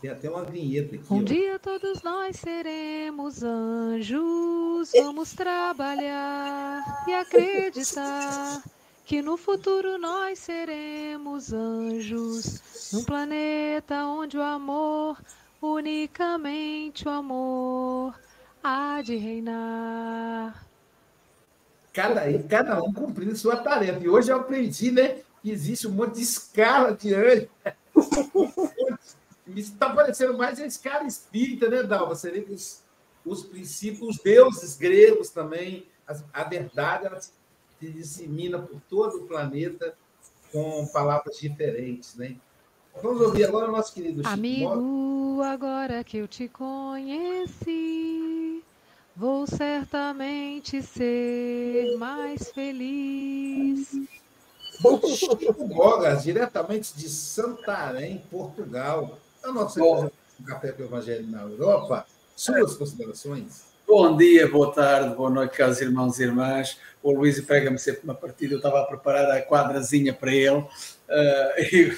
[0.00, 1.12] tem até uma vinheta aqui.
[1.12, 1.22] Um ó.
[1.22, 8.62] dia todos nós seremos anjos, vamos trabalhar e acreditar
[9.04, 15.20] que no futuro nós seremos anjos, num planeta onde o amor,
[15.60, 18.18] unicamente o amor,
[18.62, 20.66] há de reinar.
[21.92, 23.98] Cada, cada um cumprindo sua tarefa.
[23.98, 27.48] E hoje eu aprendi, né, que existe um monte de escala de anjo.
[29.56, 32.14] Isso está parecendo mais a escala espírita, né, Dalva?
[32.14, 32.82] Seria que os,
[33.24, 37.32] os princípios, os deuses gregos também, a, a verdade, ela se
[37.80, 39.94] dissemina por todo o planeta
[40.52, 42.36] com palavras diferentes, né?
[43.02, 44.28] Vamos ouvir agora o nosso querido Chico.
[44.28, 47.84] Amigo, agora que eu te conheci,
[49.16, 53.88] vou certamente ser mais feliz.
[55.14, 59.18] Chico Bogas, diretamente de Santarém, Portugal.
[59.42, 60.10] É o nosso Bom.
[60.46, 62.06] Café com o Evangelho na Europa.
[62.36, 63.64] Suas considerações?
[63.86, 66.78] Bom dia, boa tarde, boa noite, caros irmãos e irmãs.
[67.02, 70.64] O Luís pega-me sempre uma partida, eu estava a preparar a quadrazinha para ele
[71.08, 71.96] ah, e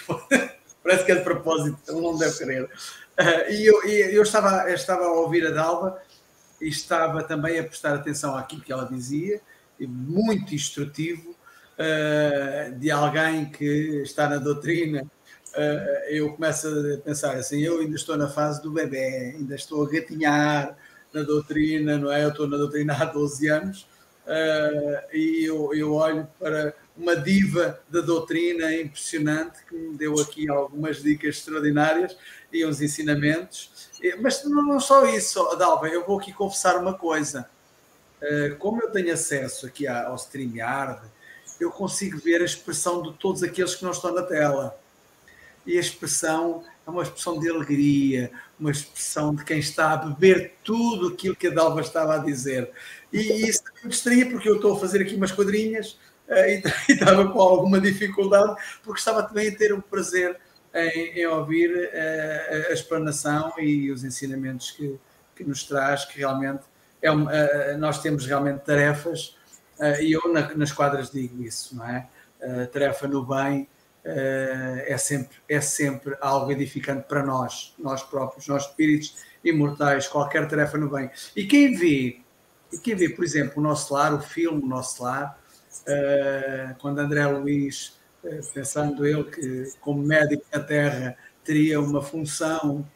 [0.82, 2.70] parece que é de propósito, ele não deve querer.
[3.16, 6.00] Ah, e eu, eu estava, eu estava a ouvir a Dalva
[6.60, 9.40] e estava também a prestar atenção àquilo que ela dizia,
[9.80, 11.34] muito instrutivo,
[11.78, 15.04] ah, de alguém que está na doutrina.
[15.54, 19.84] Ah, eu começo a pensar assim: eu ainda estou na fase do bebê, ainda estou
[19.84, 20.76] a gatinhar
[21.12, 22.24] na doutrina, não é?
[22.24, 23.82] Eu estou na doutrina há 12 anos
[24.26, 30.48] uh, e eu, eu olho para uma diva da doutrina impressionante que me deu aqui
[30.48, 32.16] algumas dicas extraordinárias
[32.52, 33.90] e uns ensinamentos.
[34.20, 37.48] Mas não, não só isso, Dalva, eu vou aqui confessar uma coisa.
[38.22, 41.02] Uh, como eu tenho acesso aqui ao StreamYard,
[41.60, 44.81] eu consigo ver a expressão de todos aqueles que não estão na tela
[45.66, 50.54] e a expressão é uma expressão de alegria, uma expressão de quem está a beber
[50.64, 52.70] tudo aquilo que a Dalva estava a dizer.
[53.12, 55.98] E isso me distraía porque eu estou a fazer aqui umas quadrinhas
[56.28, 60.38] eh, e, e estava com alguma dificuldade, porque estava também a ter o prazer
[60.74, 64.98] em, em ouvir eh, a explanação e os ensinamentos que,
[65.36, 66.62] que nos traz, que realmente
[67.00, 69.36] é uma- eh, nós temos realmente tarefas,
[70.00, 72.06] e eu na- nas quadras digo isso, não é?
[72.72, 73.68] Tarefa no bem
[74.04, 80.76] é, sempre, é sempre algo edificante para nós, nós próprios, nós espíritos imortais, qualquer tarefa
[80.78, 81.10] no bem.
[81.36, 82.20] E quem vê,
[82.72, 85.38] e quem vê, por exemplo, o nosso lar, o filme O Nosso Lar,
[85.86, 92.86] eh, quando André Luiz, eh, pensando ele que como médico na Terra teria uma função,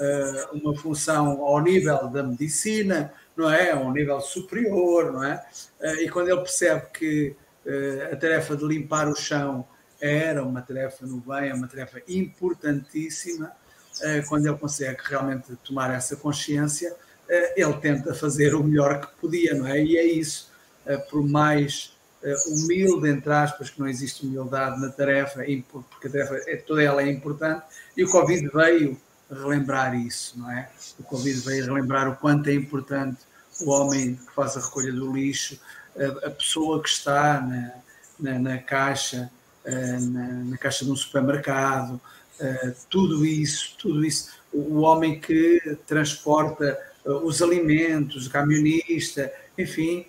[0.00, 3.72] eh, uma função ao nível da medicina, não é?
[3.72, 5.44] A um nível superior, não é?
[5.80, 9.66] Eh, e quando ele percebe que eh, a tarefa de limpar o chão
[10.00, 13.52] era uma tarefa no bem, é uma tarefa importantíssima.
[14.02, 16.94] eh, Quando ele consegue realmente tomar essa consciência,
[17.28, 19.82] eh, ele tenta fazer o melhor que podia, não é?
[19.82, 20.50] E é isso.
[20.84, 21.94] Eh, Por mais
[22.48, 26.82] humilde, entre aspas, que não existe humildade na tarefa, é porque a tarefa é, toda
[26.82, 27.64] ela é importante,
[27.96, 29.00] e o Covid veio
[29.30, 30.68] relembrar isso, não é?
[30.98, 33.18] O Covid veio relembrar o quanto é importante
[33.60, 35.60] o homem que faz a recolha do lixo,
[36.26, 37.72] a, pessoa que está na,
[38.18, 39.30] na, na caixa,
[39.66, 42.00] na, na caixa de um supermercado,
[42.38, 49.32] eh, tudo isso, tudo isso, o, o homem que transporta eh, os alimentos, o camionista,
[49.56, 50.06] enfim,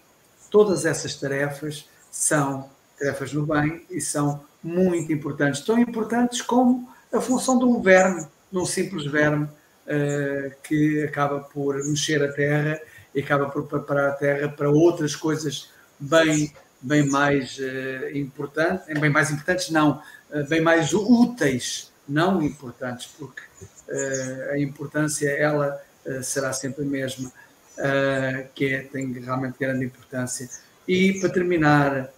[0.51, 7.21] todas essas tarefas são tarefas no bem e são muito importantes, tão importantes como a
[7.21, 9.47] função de um verme, de um simples verme
[9.85, 12.79] eh, que acaba por mexer a terra
[13.15, 19.09] e acaba por preparar a terra para outras coisas bem, bem mais eh, importantes, bem
[19.09, 20.01] mais importantes não,
[20.31, 23.41] eh, bem mais úteis, não importantes, porque
[23.89, 27.31] eh, a importância ela eh, será sempre a mesma,
[27.77, 30.49] eh, que é, tem realmente grande importância.
[30.87, 32.09] E para terminar,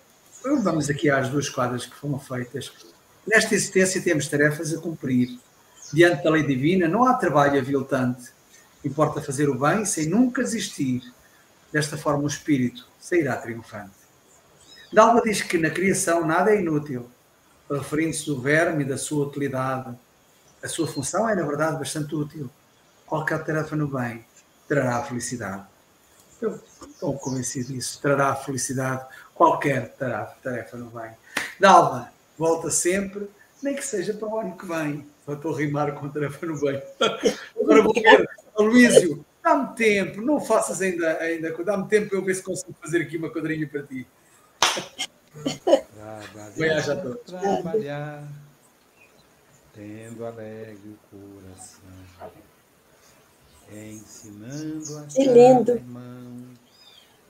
[0.63, 2.71] vamos aqui às duas quadras que foram feitas.
[3.27, 5.39] Nesta existência temos tarefas a cumprir.
[5.91, 8.31] Diante da lei divina não há trabalho aviltante.
[8.85, 11.01] Importa fazer o bem sem nunca desistir.
[11.71, 13.98] Desta forma o espírito sairá triunfante.
[14.91, 17.09] Dalva diz que na criação nada é inútil,
[17.69, 19.95] referindo-se do verme e da sua utilidade.
[20.63, 22.49] A sua função é, na verdade, bastante útil.
[23.05, 24.25] Qualquer tarefa no bem
[24.67, 25.63] trará a felicidade.
[26.41, 27.99] Eu estou convencido disso.
[28.01, 29.95] Trará a felicidade qualquer
[30.41, 31.11] tarefa no bem.
[31.59, 33.29] Dalva, volta sempre,
[33.61, 35.05] nem que seja para o ano que vem.
[35.27, 36.81] Estou a rimar com tarefa no bem.
[37.61, 42.35] Agora vou ver, Luísio, dá-me tempo, não faças ainda, ainda dá-me tempo para eu ver
[42.35, 44.07] se consigo fazer aqui uma quadrinha para ti.
[47.25, 48.27] Trabalhar,
[49.73, 52.31] tendo alegre o coração,
[53.71, 55.71] ensinando a que lindo.
[55.73, 56.43] irmão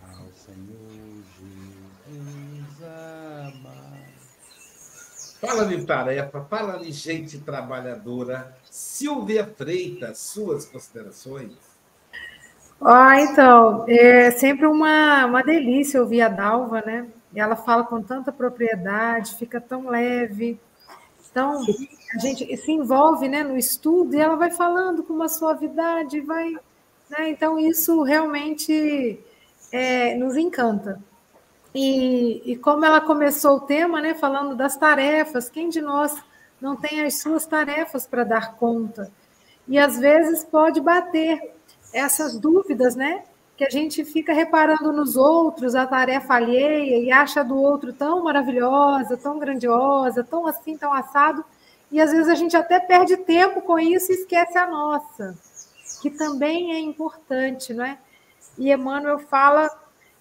[0.01, 3.99] ao Senhor Jesus amar.
[5.41, 8.53] Fala de tarefa, fala de gente trabalhadora.
[8.69, 11.53] Silvia Freitas, suas considerações?
[12.81, 17.07] Ah, então, é sempre uma, uma delícia ouvir a Dalva, né?
[17.33, 20.59] E ela fala com tanta propriedade, fica tão leve.
[21.31, 21.61] Então,
[22.15, 26.53] a gente se envolve né, no estudo e ela vai falando com uma suavidade, vai.
[27.09, 27.29] Né?
[27.29, 29.19] Então, isso realmente
[29.71, 30.99] é, nos encanta.
[31.73, 36.17] E, e, como ela começou o tema, né, falando das tarefas, quem de nós
[36.59, 39.11] não tem as suas tarefas para dar conta?
[39.67, 41.53] E às vezes pode bater
[41.93, 43.23] essas dúvidas, né?
[43.59, 48.23] Que a gente fica reparando nos outros a tarefa alheia e acha do outro tão
[48.23, 51.43] maravilhosa, tão grandiosa, tão assim, tão assado,
[51.91, 55.37] e às vezes a gente até perde tempo com isso e esquece a nossa,
[56.01, 57.97] que também é importante, não é?
[58.57, 59.69] E Emmanuel fala,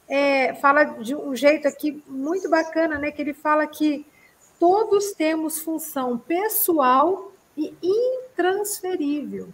[0.09, 3.12] é, fala de um jeito aqui muito bacana, né?
[3.12, 4.05] Que ele fala que
[4.59, 9.49] todos temos função pessoal e intransferível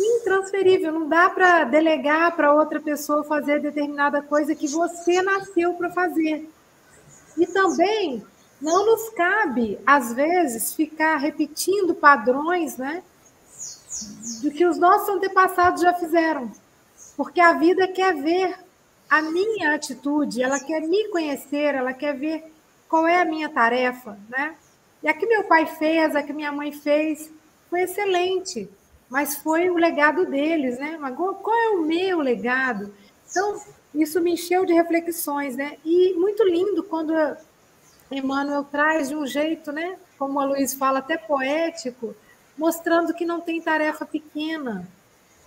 [0.00, 5.90] intransferível, não dá para delegar para outra pessoa fazer determinada coisa que você nasceu para
[5.90, 6.48] fazer.
[7.36, 8.24] E também
[8.60, 13.02] não nos cabe, às vezes, ficar repetindo padrões, né?
[14.42, 16.50] Do que os nossos antepassados já fizeram.
[17.16, 18.58] Porque a vida quer ver
[19.08, 22.44] a minha atitude, ela quer me conhecer, ela quer ver
[22.88, 24.54] qual é a minha tarefa, né?
[25.02, 27.32] E a que meu pai fez, a que minha mãe fez,
[27.68, 28.68] foi excelente
[29.10, 30.96] mas foi o legado deles, né?
[30.98, 32.94] Mas qual é o meu legado?
[33.28, 33.60] Então,
[33.92, 35.76] isso me encheu de reflexões, né?
[35.84, 37.12] E muito lindo quando
[38.08, 39.98] Emmanuel traz de um jeito, né?
[40.16, 42.14] Como a Luiz fala, até poético,
[42.56, 44.86] mostrando que não tem tarefa pequena,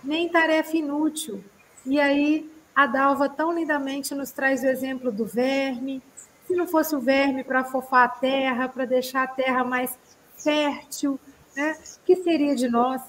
[0.02, 1.42] nem tarefa inútil.
[1.86, 6.02] E aí a Dalva tão lindamente nos traz o exemplo do verme.
[6.46, 9.96] Se não fosse o verme para afofar a terra, para deixar a terra mais
[10.36, 11.18] fértil,
[11.56, 11.78] né?
[12.04, 13.00] que seria de nós?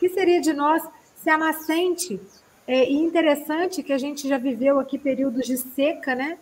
[0.00, 0.82] Que seria de nós
[1.22, 2.18] se a nascente,
[2.66, 6.38] é, e interessante que a gente já viveu aqui períodos de seca, né?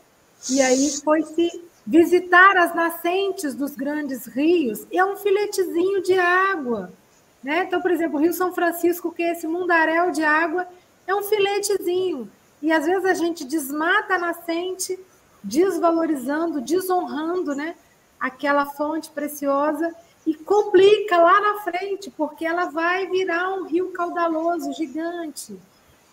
[0.49, 6.93] E aí foi se visitar as nascentes dos grandes rios, é um filetezinho de água,
[7.43, 7.65] né?
[7.67, 10.69] Então, por exemplo, o Rio São Francisco, que é esse mundaréu de água,
[11.05, 12.31] é um filetezinho.
[12.63, 14.99] E às vezes a gente desmata a nascente,
[15.43, 17.75] desvalorizando, desonrando, né?
[18.21, 19.93] Aquela fonte preciosa
[20.29, 25.59] e complica lá na frente, porque ela vai virar um rio caudaloso gigante.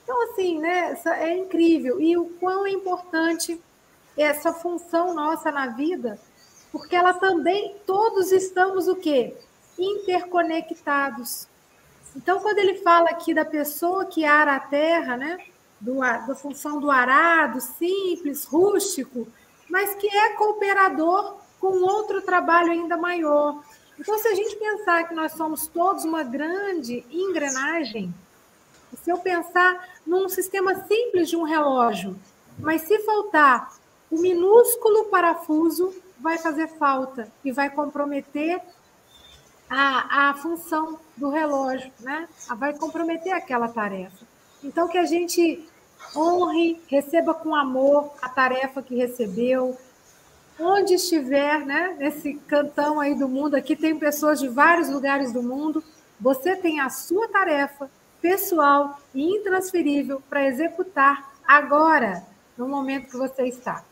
[0.02, 2.00] Então, assim, né, é incrível.
[2.00, 3.62] E o quão é importante
[4.18, 6.18] essa função nossa na vida,
[6.72, 9.36] porque ela também, todos estamos o quê?
[9.78, 11.50] Interconectados.
[12.16, 15.40] Então, quando ele fala aqui da pessoa que ara a terra, né,
[15.82, 19.28] do, da função do arado, simples, rústico,
[19.70, 23.62] mas que é cooperador com outro trabalho ainda maior,
[24.00, 28.14] então, se a gente pensar que nós somos todos uma grande engrenagem,
[29.04, 32.16] se eu pensar num sistema simples de um relógio,
[32.60, 33.74] mas se faltar
[34.12, 38.62] o minúsculo parafuso, vai fazer falta e vai comprometer
[39.70, 42.28] a, a função do relógio, né?
[42.58, 44.26] Vai comprometer aquela tarefa.
[44.64, 45.68] Então, que a gente
[46.16, 49.78] honre, receba com amor a tarefa que recebeu,
[50.60, 55.44] onde estiver, né, nesse cantão aí do mundo, aqui tem pessoas de vários lugares do
[55.44, 55.84] mundo,
[56.20, 57.90] você tem a sua tarefa
[58.22, 62.24] pessoal e intransferível para executar agora,
[62.58, 63.84] no momento que você está.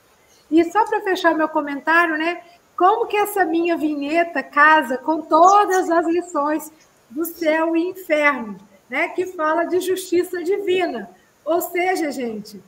[0.50, 2.42] E só para fechar meu comentário, né,
[2.78, 6.72] como que essa minha vinheta casa com todas as lições
[7.10, 8.58] do céu e inferno,
[8.90, 11.10] né, que fala de justiça divina.
[11.46, 12.62] Ou seja, gente,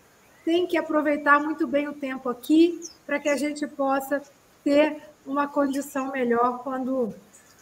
[0.45, 4.21] tem que aproveitar muito bem o tempo aqui para que a gente possa
[4.63, 7.13] ter uma condição melhor quando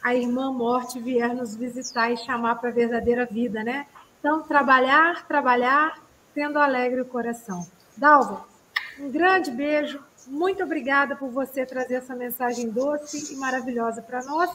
[0.03, 3.87] a irmã morte vier nos visitar e chamar para a verdadeira vida, né?
[4.19, 6.03] Então, trabalhar, trabalhar,
[6.35, 7.65] tendo alegre o coração.
[7.95, 8.45] Dalva,
[8.99, 10.03] um grande beijo.
[10.27, 14.49] Muito obrigada por você trazer essa mensagem doce e maravilhosa para nós.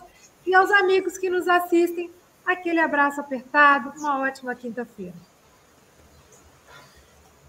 [0.46, 2.10] E aos amigos que nos assistem,
[2.44, 3.92] aquele abraço apertado.
[3.98, 5.14] Uma ótima quinta-feira.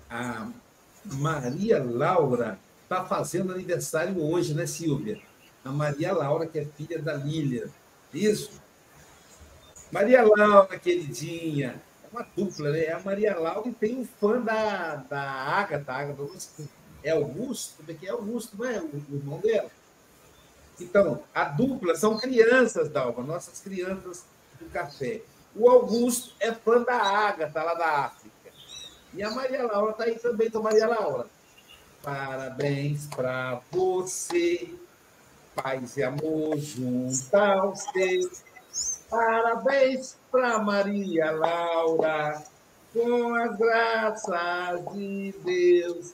[0.10, 0.48] A
[1.06, 5.20] Maria Laura está fazendo aniversário hoje, né, Silvia?
[5.64, 7.70] A Maria Laura, que é filha da Lília.
[8.14, 8.62] Isso?
[9.92, 11.82] Maria Laura, queridinha,
[12.12, 12.86] uma dupla, né?
[12.86, 16.24] É a Maria Laura e tem um fã da, da Agatha, Agatha
[17.04, 19.70] é Augusto, como é que é Augusto, não é o, o irmão dela?
[20.80, 24.26] Então, a dupla são crianças, Dalva, nossas crianças
[24.60, 25.22] do café.
[25.56, 28.19] O Augusto é fã da Agatha, lá da África.
[29.14, 31.26] E a Maria Laura está aí também, então, Maria Laura.
[32.02, 34.74] Parabéns para você,
[35.56, 38.30] paz e amor junto ao seu
[39.10, 42.44] Parabéns para Maria Laura,
[42.94, 46.14] com as graças de Deus.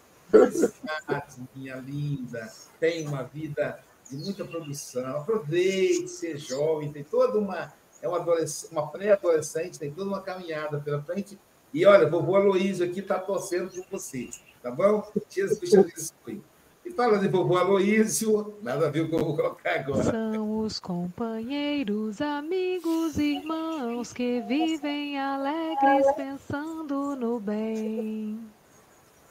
[1.54, 3.80] Minha linda, tem uma vida
[4.10, 5.18] de muita produção.
[5.18, 7.74] Aproveite, ser jovem, tem toda uma.
[8.02, 8.24] É uma,
[8.72, 11.38] uma pré-adolescente, tem toda uma caminhada pela frente.
[11.76, 14.30] E olha, vovô Aloysio aqui está torcendo por você,
[14.64, 15.12] tá bom?
[15.30, 16.42] Jesus abençoe.
[16.86, 20.04] E falando em vovô Aloísio, nada a ver com o que eu vou colocar agora.
[20.06, 28.40] São os companheiros, amigos, irmãos que vivem alegres pensando no bem.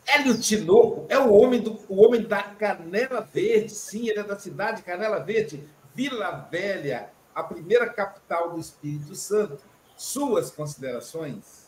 [0.07, 4.38] Hélio Tinoco é o homem, do, o homem da Canela Verde, sim, ele é da
[4.38, 9.62] cidade de Canela Verde, Vila Velha, a primeira capital do Espírito Santo.
[9.97, 11.64] Suas considerações?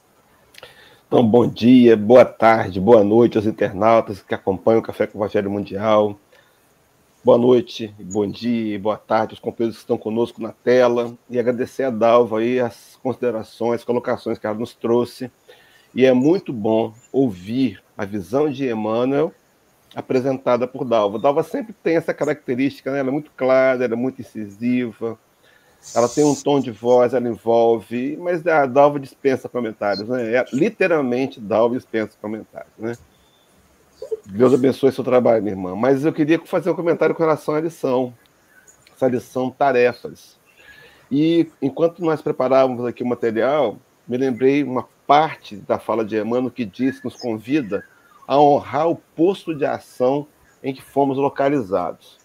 [1.09, 5.23] Então, bom dia, boa tarde, boa noite aos internautas que acompanham o Café com o
[5.23, 6.19] Evangelho Mundial.
[7.23, 11.17] Boa noite, bom dia, boa tarde aos companheiros que estão conosco na tela.
[11.31, 15.31] E agradecer a Dalva aí as considerações, colocações que ela nos trouxe.
[15.95, 19.33] E é muito bom ouvir a visão de Emmanuel
[19.95, 21.21] apresentada por Dalva.
[21.21, 22.99] Dalva sempre tem essa característica, né?
[22.99, 25.17] ela é muito clara, ela é muito incisiva,
[25.95, 30.35] ela tem um tom de voz, ela envolve, mas a Dalva dispensa comentários, né?
[30.35, 32.97] É, literalmente, Dalva dispensa comentários, né?
[34.27, 35.75] Deus abençoe seu trabalho, minha irmã.
[35.75, 38.13] Mas eu queria fazer um comentário com relação à lição,
[38.95, 40.37] essa lição tarefas.
[41.11, 46.51] E enquanto nós preparávamos aqui o material, me lembrei uma parte da fala de Emmanuel
[46.51, 47.85] que diz que nos convida
[48.27, 50.27] a honrar o posto de ação
[50.63, 52.16] em que fomos localizados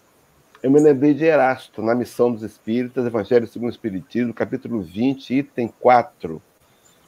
[0.62, 5.34] eu me lembrei de Erasto, na Missão dos Espíritas, Evangelho segundo o Espiritismo, capítulo 20,
[5.34, 6.40] item 4.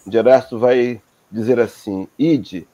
[0.05, 1.01] De Erasto vai
[1.31, 2.67] dizer assim: Ide,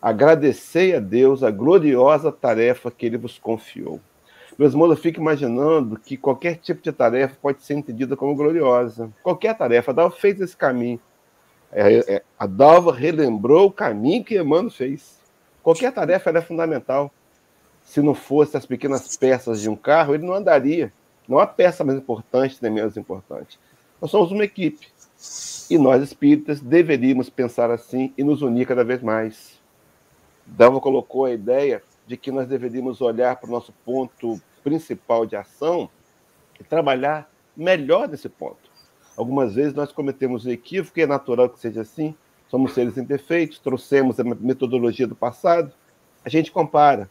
[0.00, 4.00] agradecei a Deus a gloriosa tarefa que ele vos confiou.
[4.58, 9.10] Meus irmãos, eu fico imaginando que qualquer tipo de tarefa pode ser entendida como gloriosa.
[9.22, 9.90] Qualquer tarefa.
[9.90, 11.00] A Dalva fez esse caminho.
[11.70, 15.20] É, é, a Dalva relembrou o caminho que Emmanuel fez.
[15.62, 17.10] Qualquer tarefa é fundamental
[17.84, 20.92] se não fosse as pequenas peças de um carro, ele não andaria.
[21.28, 23.58] Não há peça mais importante nem menos importante.
[24.00, 24.88] Nós somos uma equipe.
[25.70, 29.60] E nós, espíritas, deveríamos pensar assim e nos unir cada vez mais.
[30.44, 35.36] Dalva colocou a ideia de que nós deveríamos olhar para o nosso ponto principal de
[35.36, 35.88] ação
[36.60, 38.70] e trabalhar melhor nesse ponto.
[39.16, 42.14] Algumas vezes nós cometemos o equívoco, e é natural que seja assim.
[42.50, 45.72] Somos seres imperfeitos, trouxemos a metodologia do passado,
[46.24, 47.08] a gente compara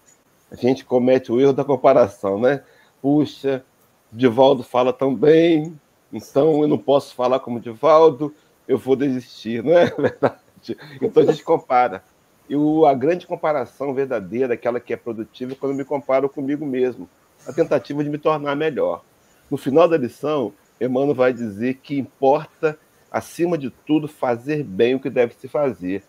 [0.51, 2.61] a gente comete o erro da comparação, né?
[3.01, 3.63] Puxa,
[4.11, 5.79] Divaldo fala tão bem,
[6.11, 8.35] então eu não posso falar como Divaldo,
[8.67, 10.77] eu vou desistir, não é verdade?
[11.01, 12.03] Então a gente compara.
[12.49, 16.65] E a grande comparação verdadeira, aquela que é produtiva, é quando eu me comparo comigo
[16.65, 17.09] mesmo,
[17.47, 19.03] a tentativa de me tornar melhor.
[19.49, 22.77] No final da lição, Emmanuel vai dizer que importa,
[23.09, 26.03] acima de tudo, fazer bem o que deve se fazer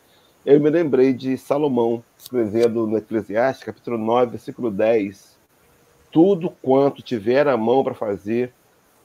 [0.44, 5.38] eu me lembrei de Salomão escrevendo no Eclesiastes, capítulo 9, versículo 10.
[6.10, 8.52] Tudo quanto tiver a mão para fazer,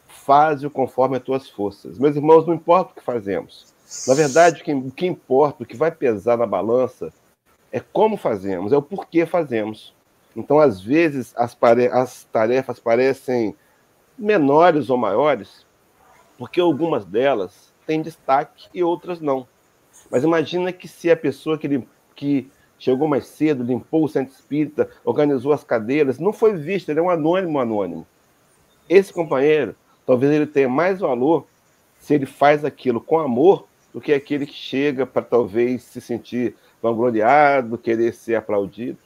[0.07, 1.99] faze-o conforme as tuas forças.
[1.99, 3.73] Meus irmãos, não importa o que fazemos.
[4.07, 7.13] Na verdade, o que importa, o que vai pesar na balança,
[7.71, 9.93] é como fazemos, é o porquê fazemos.
[10.35, 11.55] Então, às vezes, as,
[11.93, 13.55] as tarefas parecem
[14.17, 15.65] menores ou maiores,
[16.37, 19.47] porque algumas delas têm destaque e outras não.
[20.09, 21.83] Mas imagina que se a pessoa que,
[22.15, 22.49] que
[22.79, 27.03] chegou mais cedo, limpou o centro espírita, organizou as cadeiras, não foi visto, ele é
[27.03, 28.05] um anônimo anônimo.
[28.89, 31.45] Esse companheiro, talvez ele tenha mais valor
[31.99, 36.55] se ele faz aquilo com amor do que aquele que chega para talvez se sentir
[36.81, 38.99] vangloriado, querer ser aplaudido.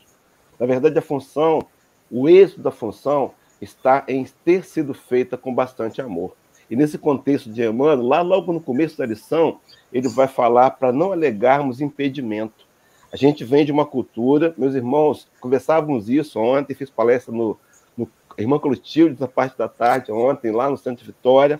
[0.60, 1.66] Na verdade, a função,
[2.10, 6.36] o êxito da função está em ter sido feita com bastante amor.
[6.72, 9.59] E nesse contexto de Emmanuel, lá logo no começo da lição,
[9.91, 12.65] ele vai falar para não alegarmos impedimento.
[13.11, 17.57] A gente vem de uma cultura, meus irmãos, conversávamos isso ontem, fiz palestra no,
[17.97, 21.59] no Irmã Clotilde, na parte da tarde, ontem, lá no Centro Vitória,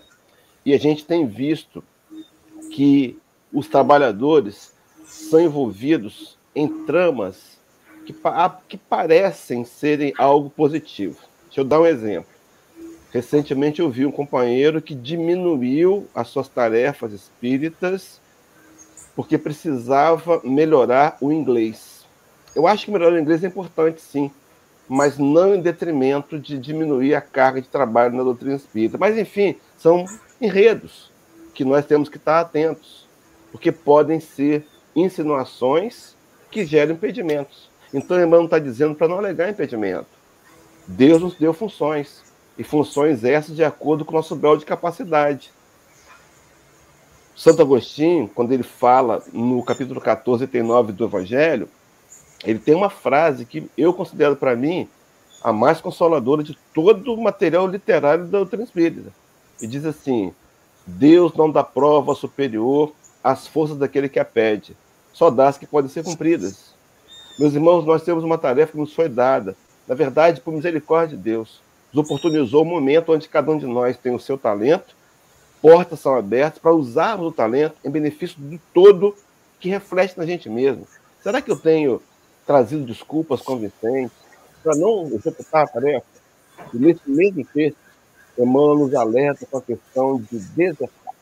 [0.64, 1.84] e a gente tem visto
[2.70, 3.18] que
[3.52, 4.72] os trabalhadores
[5.04, 7.58] são envolvidos em tramas
[8.06, 8.14] que,
[8.66, 11.18] que parecem serem algo positivo.
[11.48, 12.31] Deixa eu dar um exemplo.
[13.12, 18.20] Recentemente eu vi um companheiro que diminuiu as suas tarefas espíritas
[19.14, 22.06] porque precisava melhorar o inglês.
[22.56, 24.30] Eu acho que melhorar o inglês é importante, sim,
[24.88, 28.96] mas não em detrimento de diminuir a carga de trabalho na doutrina espírita.
[28.96, 30.06] Mas, enfim, são
[30.40, 31.10] enredos
[31.54, 33.06] que nós temos que estar atentos,
[33.50, 36.16] porque podem ser insinuações
[36.50, 37.70] que geram impedimentos.
[37.92, 40.06] Então, o irmão está dizendo para não alegar impedimento.
[40.86, 42.22] Deus nos deu funções,
[42.58, 45.52] e funções essas de acordo com o nosso grau de capacidade.
[47.34, 51.68] Santo Agostinho, quando ele fala no capítulo 14 e 9 do Evangelho,
[52.44, 54.88] ele tem uma frase que eu considero para mim
[55.42, 59.12] a mais consoladora de todo o material literário da doutrina espírita.
[59.60, 60.32] E diz assim:
[60.86, 62.92] Deus não dá prova superior
[63.22, 64.76] às forças daquele que a pede,
[65.12, 66.72] só dá as que podem ser cumpridas.
[67.38, 69.56] Meus irmãos, nós temos uma tarefa que nos foi dada,
[69.88, 71.60] na verdade, por misericórdia de Deus.
[71.92, 74.96] Nos oportunizou o um momento onde cada um de nós tem o seu talento,
[75.60, 79.14] portas são abertas para usarmos o talento em benefício do todo
[79.60, 80.86] que reflete na gente mesmo.
[81.22, 82.02] Será que eu tenho
[82.46, 84.16] trazido desculpas convincentes
[84.62, 86.06] para não executar a tarefa?
[86.72, 87.76] E nesse mesmo texto,
[88.38, 91.14] Emmanuel nos alerta com a questão de desafiar.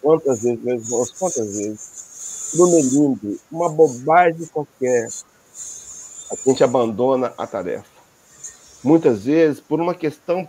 [0.00, 5.08] Quantas vezes, meus irmãos, quantas vezes, no melindre, uma bobagem qualquer,
[6.30, 7.97] a gente abandona a tarefa.
[8.82, 10.48] Muitas vezes por uma questão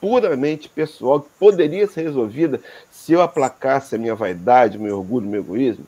[0.00, 2.60] puramente pessoal que poderia ser resolvida
[2.90, 5.86] se eu aplacasse a minha vaidade, meu orgulho, meu egoísmo.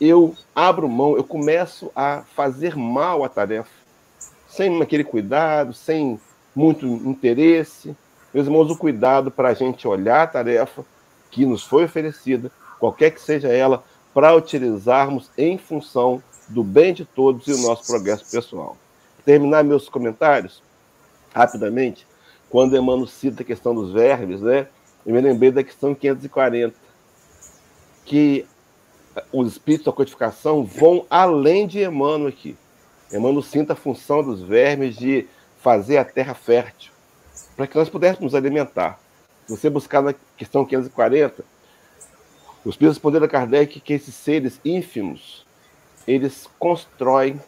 [0.00, 3.70] Eu abro mão, eu começo a fazer mal à tarefa,
[4.48, 6.20] sem aquele cuidado, sem
[6.54, 7.96] muito interesse.
[8.32, 10.84] Meus irmãos, o cuidado para a gente olhar a tarefa
[11.30, 17.04] que nos foi oferecida, qualquer que seja ela, para utilizarmos em função do bem de
[17.04, 18.76] todos e o nosso progresso pessoal.
[19.24, 20.62] Terminar meus comentários
[21.34, 22.06] rapidamente,
[22.48, 24.68] quando Emmanuel cita a questão dos verbos, né?
[25.04, 26.74] Eu me lembrei da questão 540,
[28.04, 28.46] que
[29.32, 32.56] os espíritos da codificação vão além de Emmanuel aqui.
[33.12, 35.26] Emmanuel sinta a função dos vermes de
[35.60, 36.92] fazer a terra fértil,
[37.56, 38.98] para que nós pudéssemos nos alimentar.
[39.46, 41.44] Se você buscar na questão 540,
[42.64, 45.44] os espíritos responderam a Kardec que esses seres ínfimos,
[46.06, 47.40] eles constroem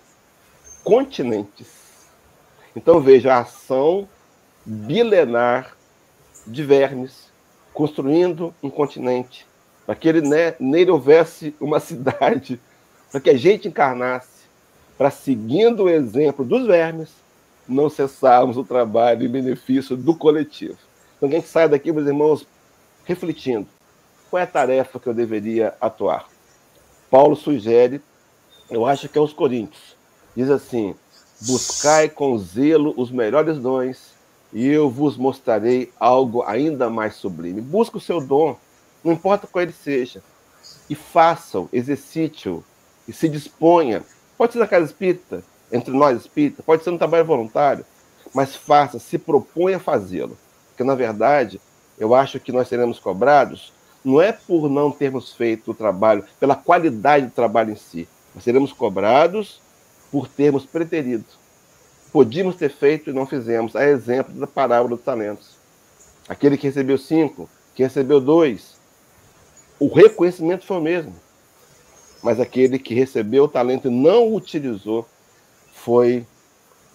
[0.84, 1.85] continentes.
[2.76, 4.06] Então veja a ação
[4.64, 5.74] bilenar
[6.46, 7.30] de vermes
[7.72, 9.46] construindo um continente,
[9.86, 12.60] para que ele, né, nele houvesse uma cidade,
[13.10, 14.46] para que a gente encarnasse,
[14.98, 17.10] para seguindo o exemplo dos vermes,
[17.66, 20.78] não cessarmos o trabalho em benefício do coletivo.
[21.16, 22.46] Então, que a gente saia daqui, meus irmãos,
[23.04, 23.66] refletindo:
[24.30, 26.28] qual é a tarefa que eu deveria atuar?
[27.10, 28.00] Paulo sugere,
[28.70, 29.96] eu acho que é aos Coríntios,
[30.36, 30.94] diz assim:
[31.40, 34.14] buscai com zelo os melhores dons,
[34.52, 37.60] e eu vos mostrarei algo ainda mais sublime.
[37.60, 38.56] Busque o seu dom,
[39.04, 40.22] não importa qual ele seja,
[40.88, 42.64] e faça-o, exercite-o,
[43.06, 44.02] e se disponha.
[44.38, 47.84] Pode ser na casa espírita, entre nós espíritas, pode ser no trabalho voluntário,
[48.34, 50.36] mas faça, se proponha a fazê-lo.
[50.68, 51.60] Porque, na verdade,
[51.98, 53.72] eu acho que nós seremos cobrados
[54.06, 58.08] não é por não termos feito o trabalho, pela qualidade do trabalho em si.
[58.32, 59.60] Nós seremos cobrados
[60.16, 61.26] por termos preterido.
[62.10, 65.58] Podíamos ter feito e não fizemos, a exemplo da parábola dos talentos.
[66.26, 68.76] Aquele que recebeu cinco, que recebeu dois,
[69.78, 71.14] o reconhecimento foi o mesmo.
[72.22, 75.06] Mas aquele que recebeu o talento e não o utilizou
[75.74, 76.26] foi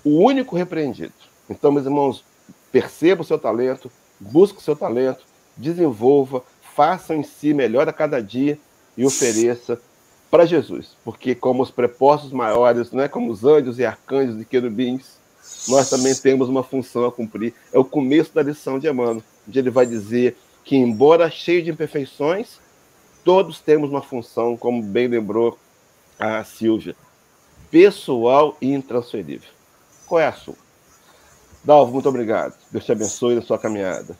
[0.03, 1.13] o único repreendido.
[1.47, 2.25] Então, meus irmãos,
[2.71, 5.23] perceba o seu talento, busque o seu talento,
[5.55, 6.43] desenvolva,
[6.75, 8.57] faça em si melhor a cada dia
[8.97, 9.79] e ofereça
[10.31, 10.95] para Jesus.
[11.03, 15.19] Porque, como os prepostos maiores, não é como os anjos e arcanjos e querubins,
[15.67, 17.53] nós também temos uma função a cumprir.
[17.73, 21.69] É o começo da lição de Emmanuel, onde ele vai dizer que, embora cheio de
[21.69, 22.59] imperfeições,
[23.23, 25.59] todos temos uma função, como bem lembrou
[26.17, 26.95] a Silvia,
[27.69, 29.49] pessoal e intransferível.
[30.07, 30.55] Qual é a sua?
[31.63, 32.55] Dalvo, muito obrigado.
[32.71, 34.17] Deus te abençoe na sua caminhada.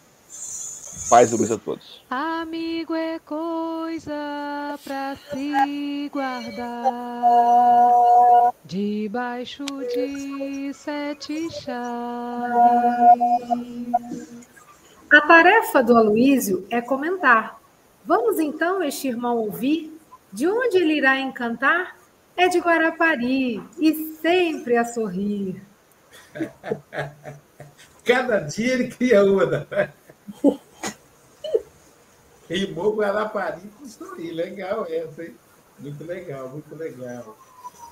[1.11, 2.01] Paz e luz a todos.
[2.09, 7.23] Amigo é coisa pra se guardar
[8.63, 11.75] debaixo de sete chaves.
[15.11, 17.59] A tarefa do Aloísio é comentar.
[18.05, 19.93] Vamos então, este irmão, ouvir?
[20.31, 21.97] De onde ele irá encantar?
[22.37, 25.61] É de Guarapari e sempre a sorrir.
[28.05, 29.67] Cada dia ele cria uma.
[32.51, 34.31] Rimou Guarapari com sorrir.
[34.31, 35.35] Legal essa, hein?
[35.79, 37.37] Muito legal, muito legal.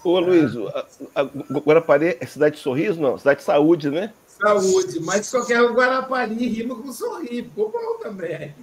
[0.04, 0.86] Ô, Luiz, a-
[1.16, 1.24] a-
[1.60, 3.18] Guarapari é cidade de sorriso, não?
[3.18, 4.14] Cidade de saúde, né?
[4.28, 7.44] Saúde, mas só quer o Guarapari rima com sorrir.
[7.44, 8.54] Ficou bom também.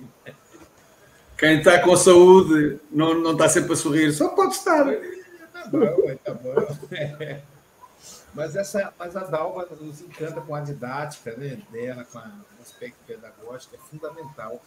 [1.36, 4.84] Quem está com saúde não, não está sempre a sorrir, só pode estar.
[4.86, 6.54] Tá bom, tá bom.
[8.34, 12.62] Mas, essa, mas a Dalva nos encanta com a didática né, dela, com a- o
[12.62, 14.60] aspecto pedagógico, é fundamental.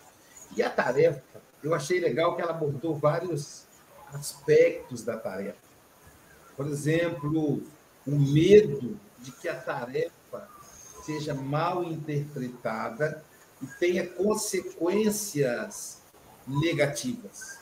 [0.55, 1.21] E a tarefa,
[1.63, 3.65] eu achei legal que ela abordou vários
[4.13, 5.57] aspectos da tarefa.
[6.55, 7.63] Por exemplo,
[8.05, 10.47] o medo de que a tarefa
[11.05, 13.23] seja mal interpretada
[13.61, 16.01] e tenha consequências
[16.47, 17.59] negativas.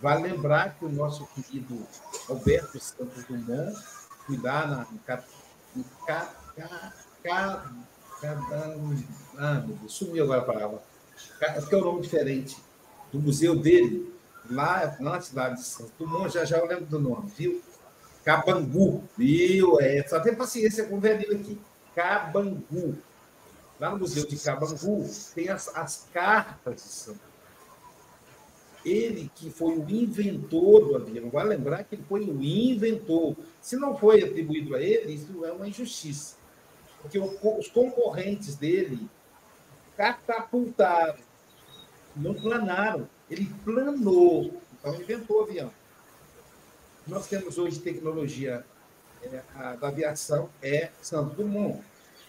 [0.00, 1.86] Vale lembrar que o nosso querido
[2.28, 3.74] Alberto Santos Dumont
[4.26, 5.24] fui lá na, no, ca,
[5.74, 6.92] no ca, ca,
[7.22, 7.72] ca,
[8.20, 8.76] cada-
[9.38, 10.82] ah, sumiu agora a palavra.
[11.38, 12.56] Ca- É porque é um nome diferente
[13.12, 14.12] do museu dele,
[14.50, 17.62] lá, lá na cidade de Santos Dumont, já já eu lembro do nome, viu?
[18.24, 19.80] Cabangu, viu?
[19.80, 21.60] É, só tem paciência com o velhinho aqui.
[21.94, 22.96] Cabangu.
[23.80, 27.20] Lá no museu de Cabangu tem as, as cartas de Santos
[28.84, 33.34] ele que foi o inventor do avião, vale lembrar que ele foi o inventor.
[33.60, 36.36] Se não foi atribuído a ele, isso é uma injustiça.
[37.02, 39.08] Porque os concorrentes dele
[39.96, 41.18] catapultaram,
[42.14, 43.08] não planaram.
[43.30, 45.72] Ele planou, então inventou o avião.
[47.06, 48.64] Nós temos hoje tecnologia
[49.22, 51.82] é, a, da aviação, é Santos Dumont.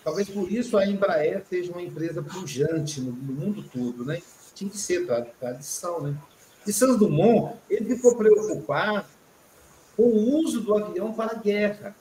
[0.04, 4.22] Talvez por isso a Embraer seja uma empresa pujante no, no mundo todo, né?
[4.56, 6.18] Tinha que ser tra- tradição, né?
[6.66, 9.06] E Santos Dumont, ele ficou preocupado
[9.96, 11.96] com o uso do avião para a guerra.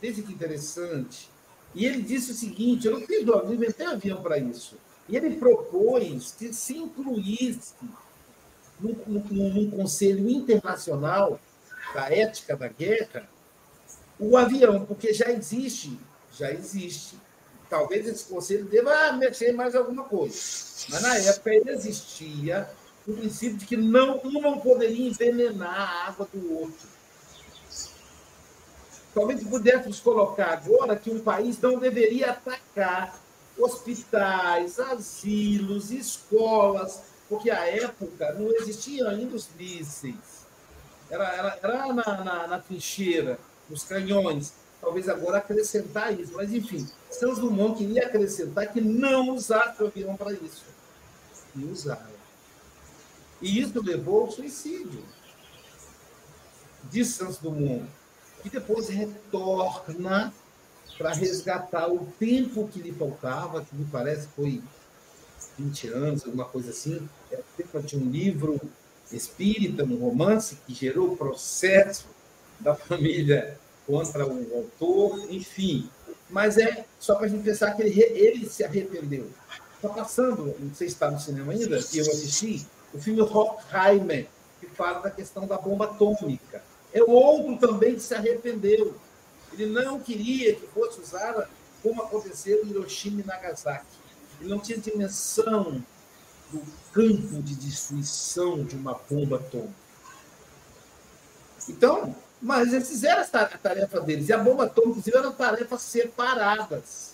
[0.00, 1.30] Veja que interessante.
[1.76, 4.76] E ele disse o seguinte: eu não fiz avião, inventei avião para isso.
[5.08, 7.74] E ele propôs que se incluísse
[8.80, 11.38] num, num- num conselho internacional
[11.94, 13.28] da ética da guerra
[14.18, 15.98] o avião, porque já existe,
[16.32, 17.18] já existe.
[17.68, 20.34] Talvez esse conselho deva mexer mais alguma coisa.
[20.88, 22.68] Mas na época ele existia
[23.06, 26.95] o princípio de que não, um não poderia envenenar a água do outro.
[29.16, 33.18] Talvez pudéssemos colocar agora que um país não deveria atacar
[33.56, 40.44] hospitais, asilos, escolas, porque à época não existiam ainda os mísseis.
[41.08, 43.38] Era, era, era na, na, na trincheira,
[43.70, 44.52] nos canhões.
[44.82, 46.34] Talvez agora acrescentar isso.
[46.34, 50.66] Mas, enfim, Santos Dumont queria acrescentar que não usasse o avião para isso.
[51.54, 52.14] E usaram.
[53.40, 55.02] E isso levou ao suicídio
[56.90, 57.88] de Santos Dumont,
[58.46, 60.32] que depois retorna
[60.96, 64.62] para resgatar o tempo que lhe faltava, que me parece foi
[65.58, 67.08] 20 anos, alguma coisa assim.
[67.32, 68.60] É, tempo de um livro
[69.12, 72.06] espírita, um romance que gerou o processo
[72.60, 75.90] da família contra o autor, enfim.
[76.30, 79.28] Mas é só para a gente pensar que ele, ele se arrependeu.
[79.74, 84.28] Está passando, não sei se está no cinema ainda, que eu assisti, o filme Horkheimer,
[84.60, 86.62] que fala da questão da bomba atômica.
[86.96, 88.94] É outro também que se arrependeu.
[89.52, 91.46] Ele não queria que fosse usada
[91.82, 93.84] como aconteceu em Hiroshima e Nagasaki.
[94.40, 95.84] Ele não tinha dimensão
[96.50, 96.62] do
[96.94, 99.74] campo de destruição de uma bomba atômica.
[101.68, 104.30] Então, mas eles fizeram a tarefa deles.
[104.30, 107.12] E a bomba atômica, inclusive, eram tarefas separadas.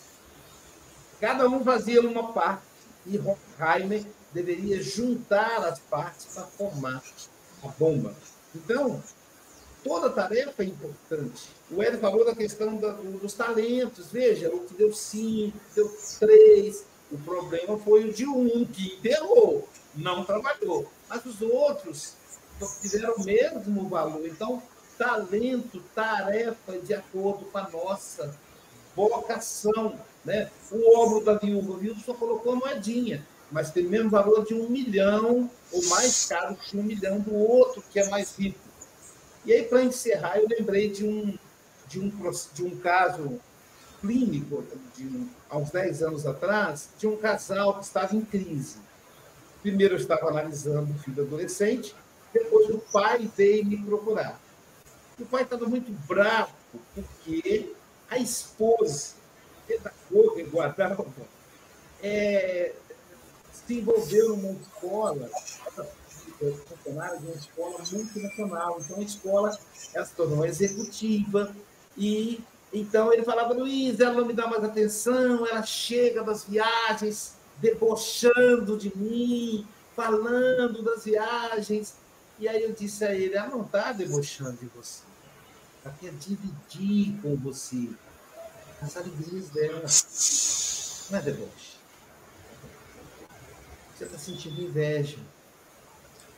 [1.21, 2.63] Cada um fazia uma parte.
[3.05, 7.03] E Horkheimer deveria juntar as partes para formar
[7.65, 8.15] a bomba.
[8.55, 9.03] Então,
[9.83, 11.49] toda tarefa é importante.
[11.71, 14.07] O Hélio falou da questão da- dos talentos.
[14.11, 16.85] Veja, o que deu cinco, deu três.
[17.11, 20.91] O problema foi o de um, que enterrou, não trabalhou.
[21.09, 22.15] Mas os outros
[22.81, 24.27] tiveram o mesmo valor.
[24.27, 24.63] Então,
[24.97, 28.35] talento, tarefa de acordo com a nossa
[28.95, 29.99] vocação.
[30.25, 30.51] Né?
[30.71, 34.55] O ombro da viúva, viúva só colocou a moedinha, mas tem o mesmo valor de
[34.55, 38.59] um milhão, ou mais caro que um milhão do outro, que é mais rico.
[39.45, 41.37] E aí, para encerrar, eu lembrei de um,
[41.89, 42.11] de um,
[42.55, 43.41] de um caso
[44.01, 44.65] clínico,
[44.97, 48.77] de um- há uns 10 anos atrás, de um casal que estava em crise.
[49.63, 51.95] Primeiro eu estava analisando o filho adolescente,
[52.33, 54.41] depois o pai veio me procurar.
[55.19, 56.53] O pai estava muito bravo,
[56.95, 57.73] porque
[58.11, 59.15] a esposa,
[59.67, 61.07] pedagoga e guardava,
[62.03, 62.73] é,
[63.53, 65.31] se envolveu numa escola,
[66.51, 68.79] funcionária de uma escola multinacional.
[68.81, 69.59] Então, a escola
[69.95, 71.55] ela se tornou executiva
[71.97, 77.35] e então ele falava, Luiz, ela não me dá mais atenção, ela chega das viagens
[77.59, 81.95] debochando de mim, falando das viagens.
[82.39, 85.03] E aí eu disse a ele, ela não está debochando de você.
[85.85, 87.91] Ela quer dividir com você
[88.81, 89.85] as alegrias dela.
[91.11, 91.77] Não é deboche.
[93.95, 95.19] Você está sentindo inveja.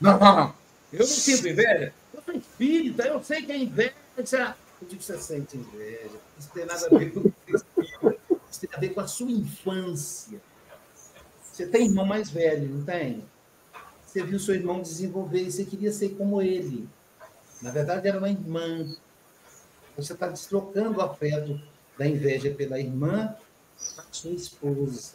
[0.01, 0.55] Não, não, não.
[0.93, 1.93] Eu não sinto inveja.
[2.13, 3.95] Eu sou espírita, eu sei que é inveja.
[4.17, 6.19] Eu digo que você sente inveja.
[6.39, 10.41] Isso tem nada a ver com Isso tem a ver com a sua infância.
[11.43, 13.25] Você tem irmão mais velho, não tem?
[14.05, 16.89] Você viu seu irmão desenvolver e você queria ser como ele.
[17.63, 18.87] Na verdade, era uma irmã.
[19.97, 21.61] Você está deslocando o afeto
[21.99, 23.35] da inveja pela irmã
[23.95, 25.15] para sua esposa.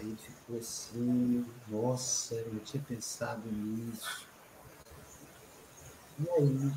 [0.00, 4.26] Aí ele ficou assim, nossa, eu não tinha pensado nisso.
[6.18, 6.72] E aí?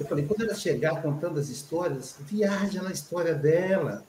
[0.00, 4.02] Eu falei, quando ela chegar contando as histórias, viaja na história dela.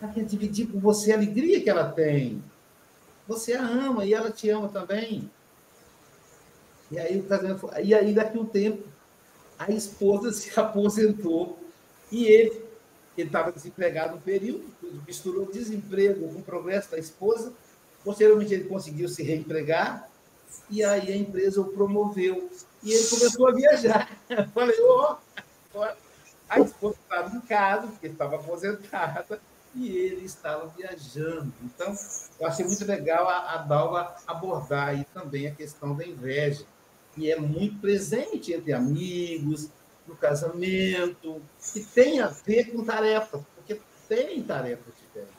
[0.00, 2.42] Ela quer dividir com você a alegria que ela tem.
[3.28, 5.30] Você a ama e ela te ama também.
[6.90, 8.82] E aí, o casamento, e aí daqui um tempo,
[9.58, 11.58] a esposa se aposentou
[12.10, 12.61] e ele
[13.16, 14.64] ele estava desempregado no período,
[15.06, 17.52] misturou desemprego com o progresso da esposa.
[18.04, 20.08] Posteriormente, ele conseguiu se reempregar
[20.70, 22.50] e aí a empresa o promoveu.
[22.82, 24.10] E ele começou a viajar.
[24.28, 25.16] Eu falei, ó,
[25.74, 25.86] oh,
[26.48, 29.40] a esposa estava em casa, porque estava aposentada,
[29.74, 31.52] e ele estava viajando.
[31.62, 31.94] Então,
[32.38, 36.64] eu achei muito legal a, a Dalva abordar aí também a questão da inveja,
[37.14, 39.68] que é muito presente entre amigos,
[40.06, 41.40] no casamento,
[41.72, 45.34] que tem a ver com tarefas, porque tem tarefas diferentes,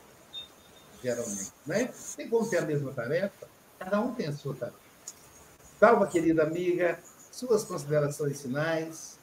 [1.02, 1.52] geralmente.
[1.66, 1.94] Né?
[2.16, 3.48] Tem como ter a mesma tarefa,
[3.80, 4.78] cada um tem a sua tarefa.
[5.80, 7.00] Salva, querida amiga,
[7.32, 9.20] suas considerações finais.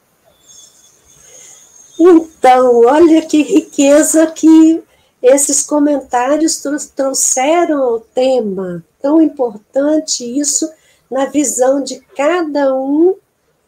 [1.99, 4.83] Então, olha que riqueza que
[5.23, 6.63] esses comentários
[6.95, 8.85] trouxeram ao tema.
[9.01, 10.71] Tão importante isso
[11.11, 13.17] na visão de cada um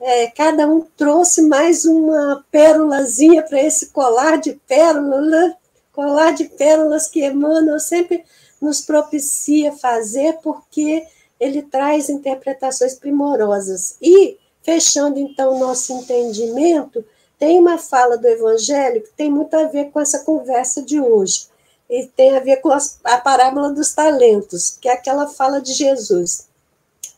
[0.03, 5.55] é, cada um trouxe mais uma pérolazinha para esse colar de pérolas,
[5.93, 8.25] colar de pérolas que Emmanuel sempre
[8.61, 11.07] nos propicia fazer, porque
[11.39, 13.97] ele traz interpretações primorosas.
[14.03, 17.05] E, fechando então o nosso entendimento,
[17.39, 21.47] tem uma fala do Evangelho que tem muito a ver com essa conversa de hoje,
[21.89, 22.71] e tem a ver com
[23.05, 26.49] a parábola dos talentos, que é aquela fala de Jesus.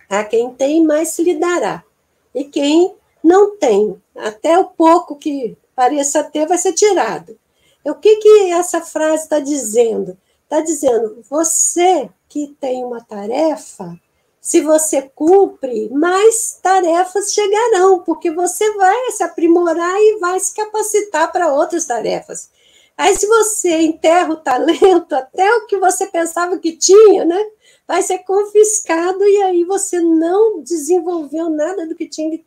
[0.08, 1.82] A quem tem, mais se lhe dará
[2.34, 7.38] e quem não tem, até o pouco que pareça ter, vai ser tirado.
[7.84, 10.16] O que, que essa frase está dizendo?
[10.44, 13.98] Está dizendo, você que tem uma tarefa,
[14.40, 21.32] se você cumpre, mais tarefas chegarão, porque você vai se aprimorar e vai se capacitar
[21.32, 22.50] para outras tarefas.
[22.96, 27.42] Aí, se você enterra o talento, até o que você pensava que tinha, né?
[27.86, 32.40] Vai ser confiscado e aí você não desenvolveu nada do que tinha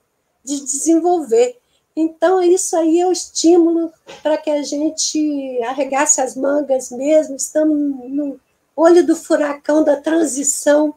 [0.43, 1.57] de desenvolver.
[1.95, 7.35] Então, isso aí é o estímulo para que a gente arregasse as mangas mesmo.
[7.35, 7.77] Estamos
[8.09, 8.39] no
[8.75, 10.93] olho do furacão da transição.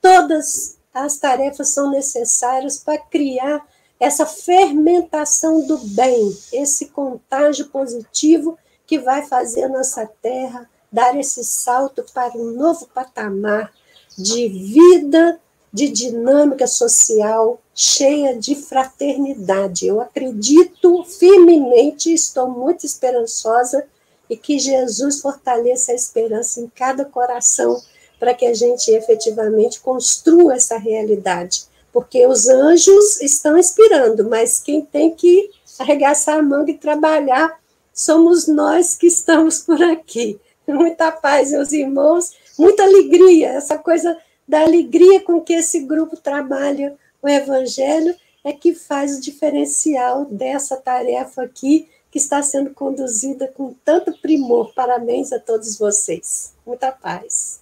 [0.00, 3.66] Todas as tarefas são necessárias para criar
[3.98, 11.44] essa fermentação do bem, esse contágio positivo que vai fazer a nossa terra dar esse
[11.44, 13.72] salto para um novo patamar
[14.16, 15.40] de vida,
[15.72, 19.86] de dinâmica social cheia de fraternidade.
[19.86, 23.86] Eu acredito firmemente, estou muito esperançosa
[24.28, 27.80] e que Jesus fortaleça a esperança em cada coração
[28.18, 31.64] para que a gente efetivamente construa essa realidade.
[31.92, 37.60] Porque os anjos estão inspirando, mas quem tem que arregaçar a manga e trabalhar
[37.92, 40.40] somos nós que estamos por aqui.
[40.66, 46.96] Muita paz, meus irmãos, muita alegria, essa coisa da alegria com que esse grupo trabalha
[47.20, 48.14] o Evangelho
[48.44, 54.72] é que faz o diferencial dessa tarefa aqui, que está sendo conduzida com tanto primor.
[54.72, 56.54] Parabéns a todos vocês.
[56.64, 57.60] Muita paz.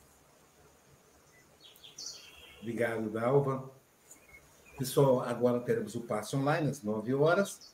[2.60, 3.70] Obrigado, Dalva.
[4.78, 7.72] Pessoal, agora teremos o passe online às 9 horas.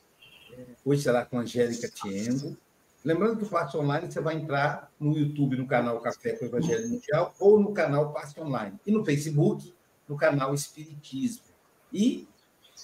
[0.84, 2.56] Hoje será com a Angélica Tiengo,
[3.04, 6.48] Lembrando que o Passe Online você vai entrar no YouTube, no canal Café com o
[6.48, 8.78] Evangelho Mundial, ou no canal Passe Online.
[8.86, 9.72] E no Facebook,
[10.06, 11.44] no canal Espiritismo.
[11.92, 12.28] E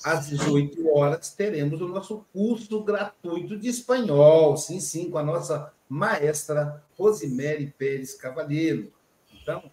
[0.02, 5.72] às 18 horas teremos o nosso curso gratuito de espanhol, sim, sim, com a nossa
[5.88, 8.90] maestra Rosemary Pérez Cavalheiro.
[9.42, 9.70] Então,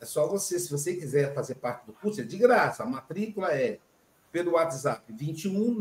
[0.00, 2.82] é só você, se você quiser fazer parte do curso, é de graça.
[2.82, 3.78] A matrícula é
[4.30, 5.80] pelo WhatsApp 21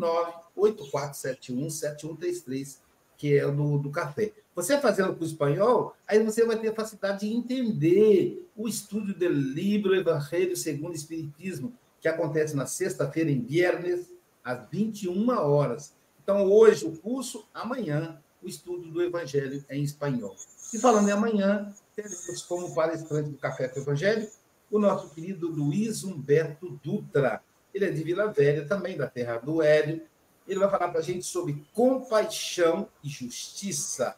[0.55, 2.87] 8471 7133
[3.18, 4.32] que é o do, do café.
[4.55, 9.13] Você fazendo com o espanhol, aí você vai ter a facilidade de entender o estudo
[9.13, 14.11] do livro Evangelho segundo o Espiritismo, que acontece na sexta-feira, em viernes,
[14.43, 15.93] às 21 horas.
[16.24, 20.36] Então, hoje o curso, amanhã, o estudo do Evangelho em espanhol.
[20.74, 24.28] E falando em amanhã, teremos como palestrante do Café com o Evangelho
[24.70, 27.41] o nosso querido Luiz Humberto Dutra.
[27.74, 30.01] Ele é de Vila Velha, também da terra do Hélio,
[30.48, 34.16] ele vai falar para a gente sobre compaixão e justiça.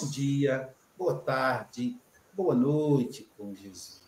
[0.00, 1.96] Bom dia, boa tarde,
[2.34, 4.00] boa noite com Jesus.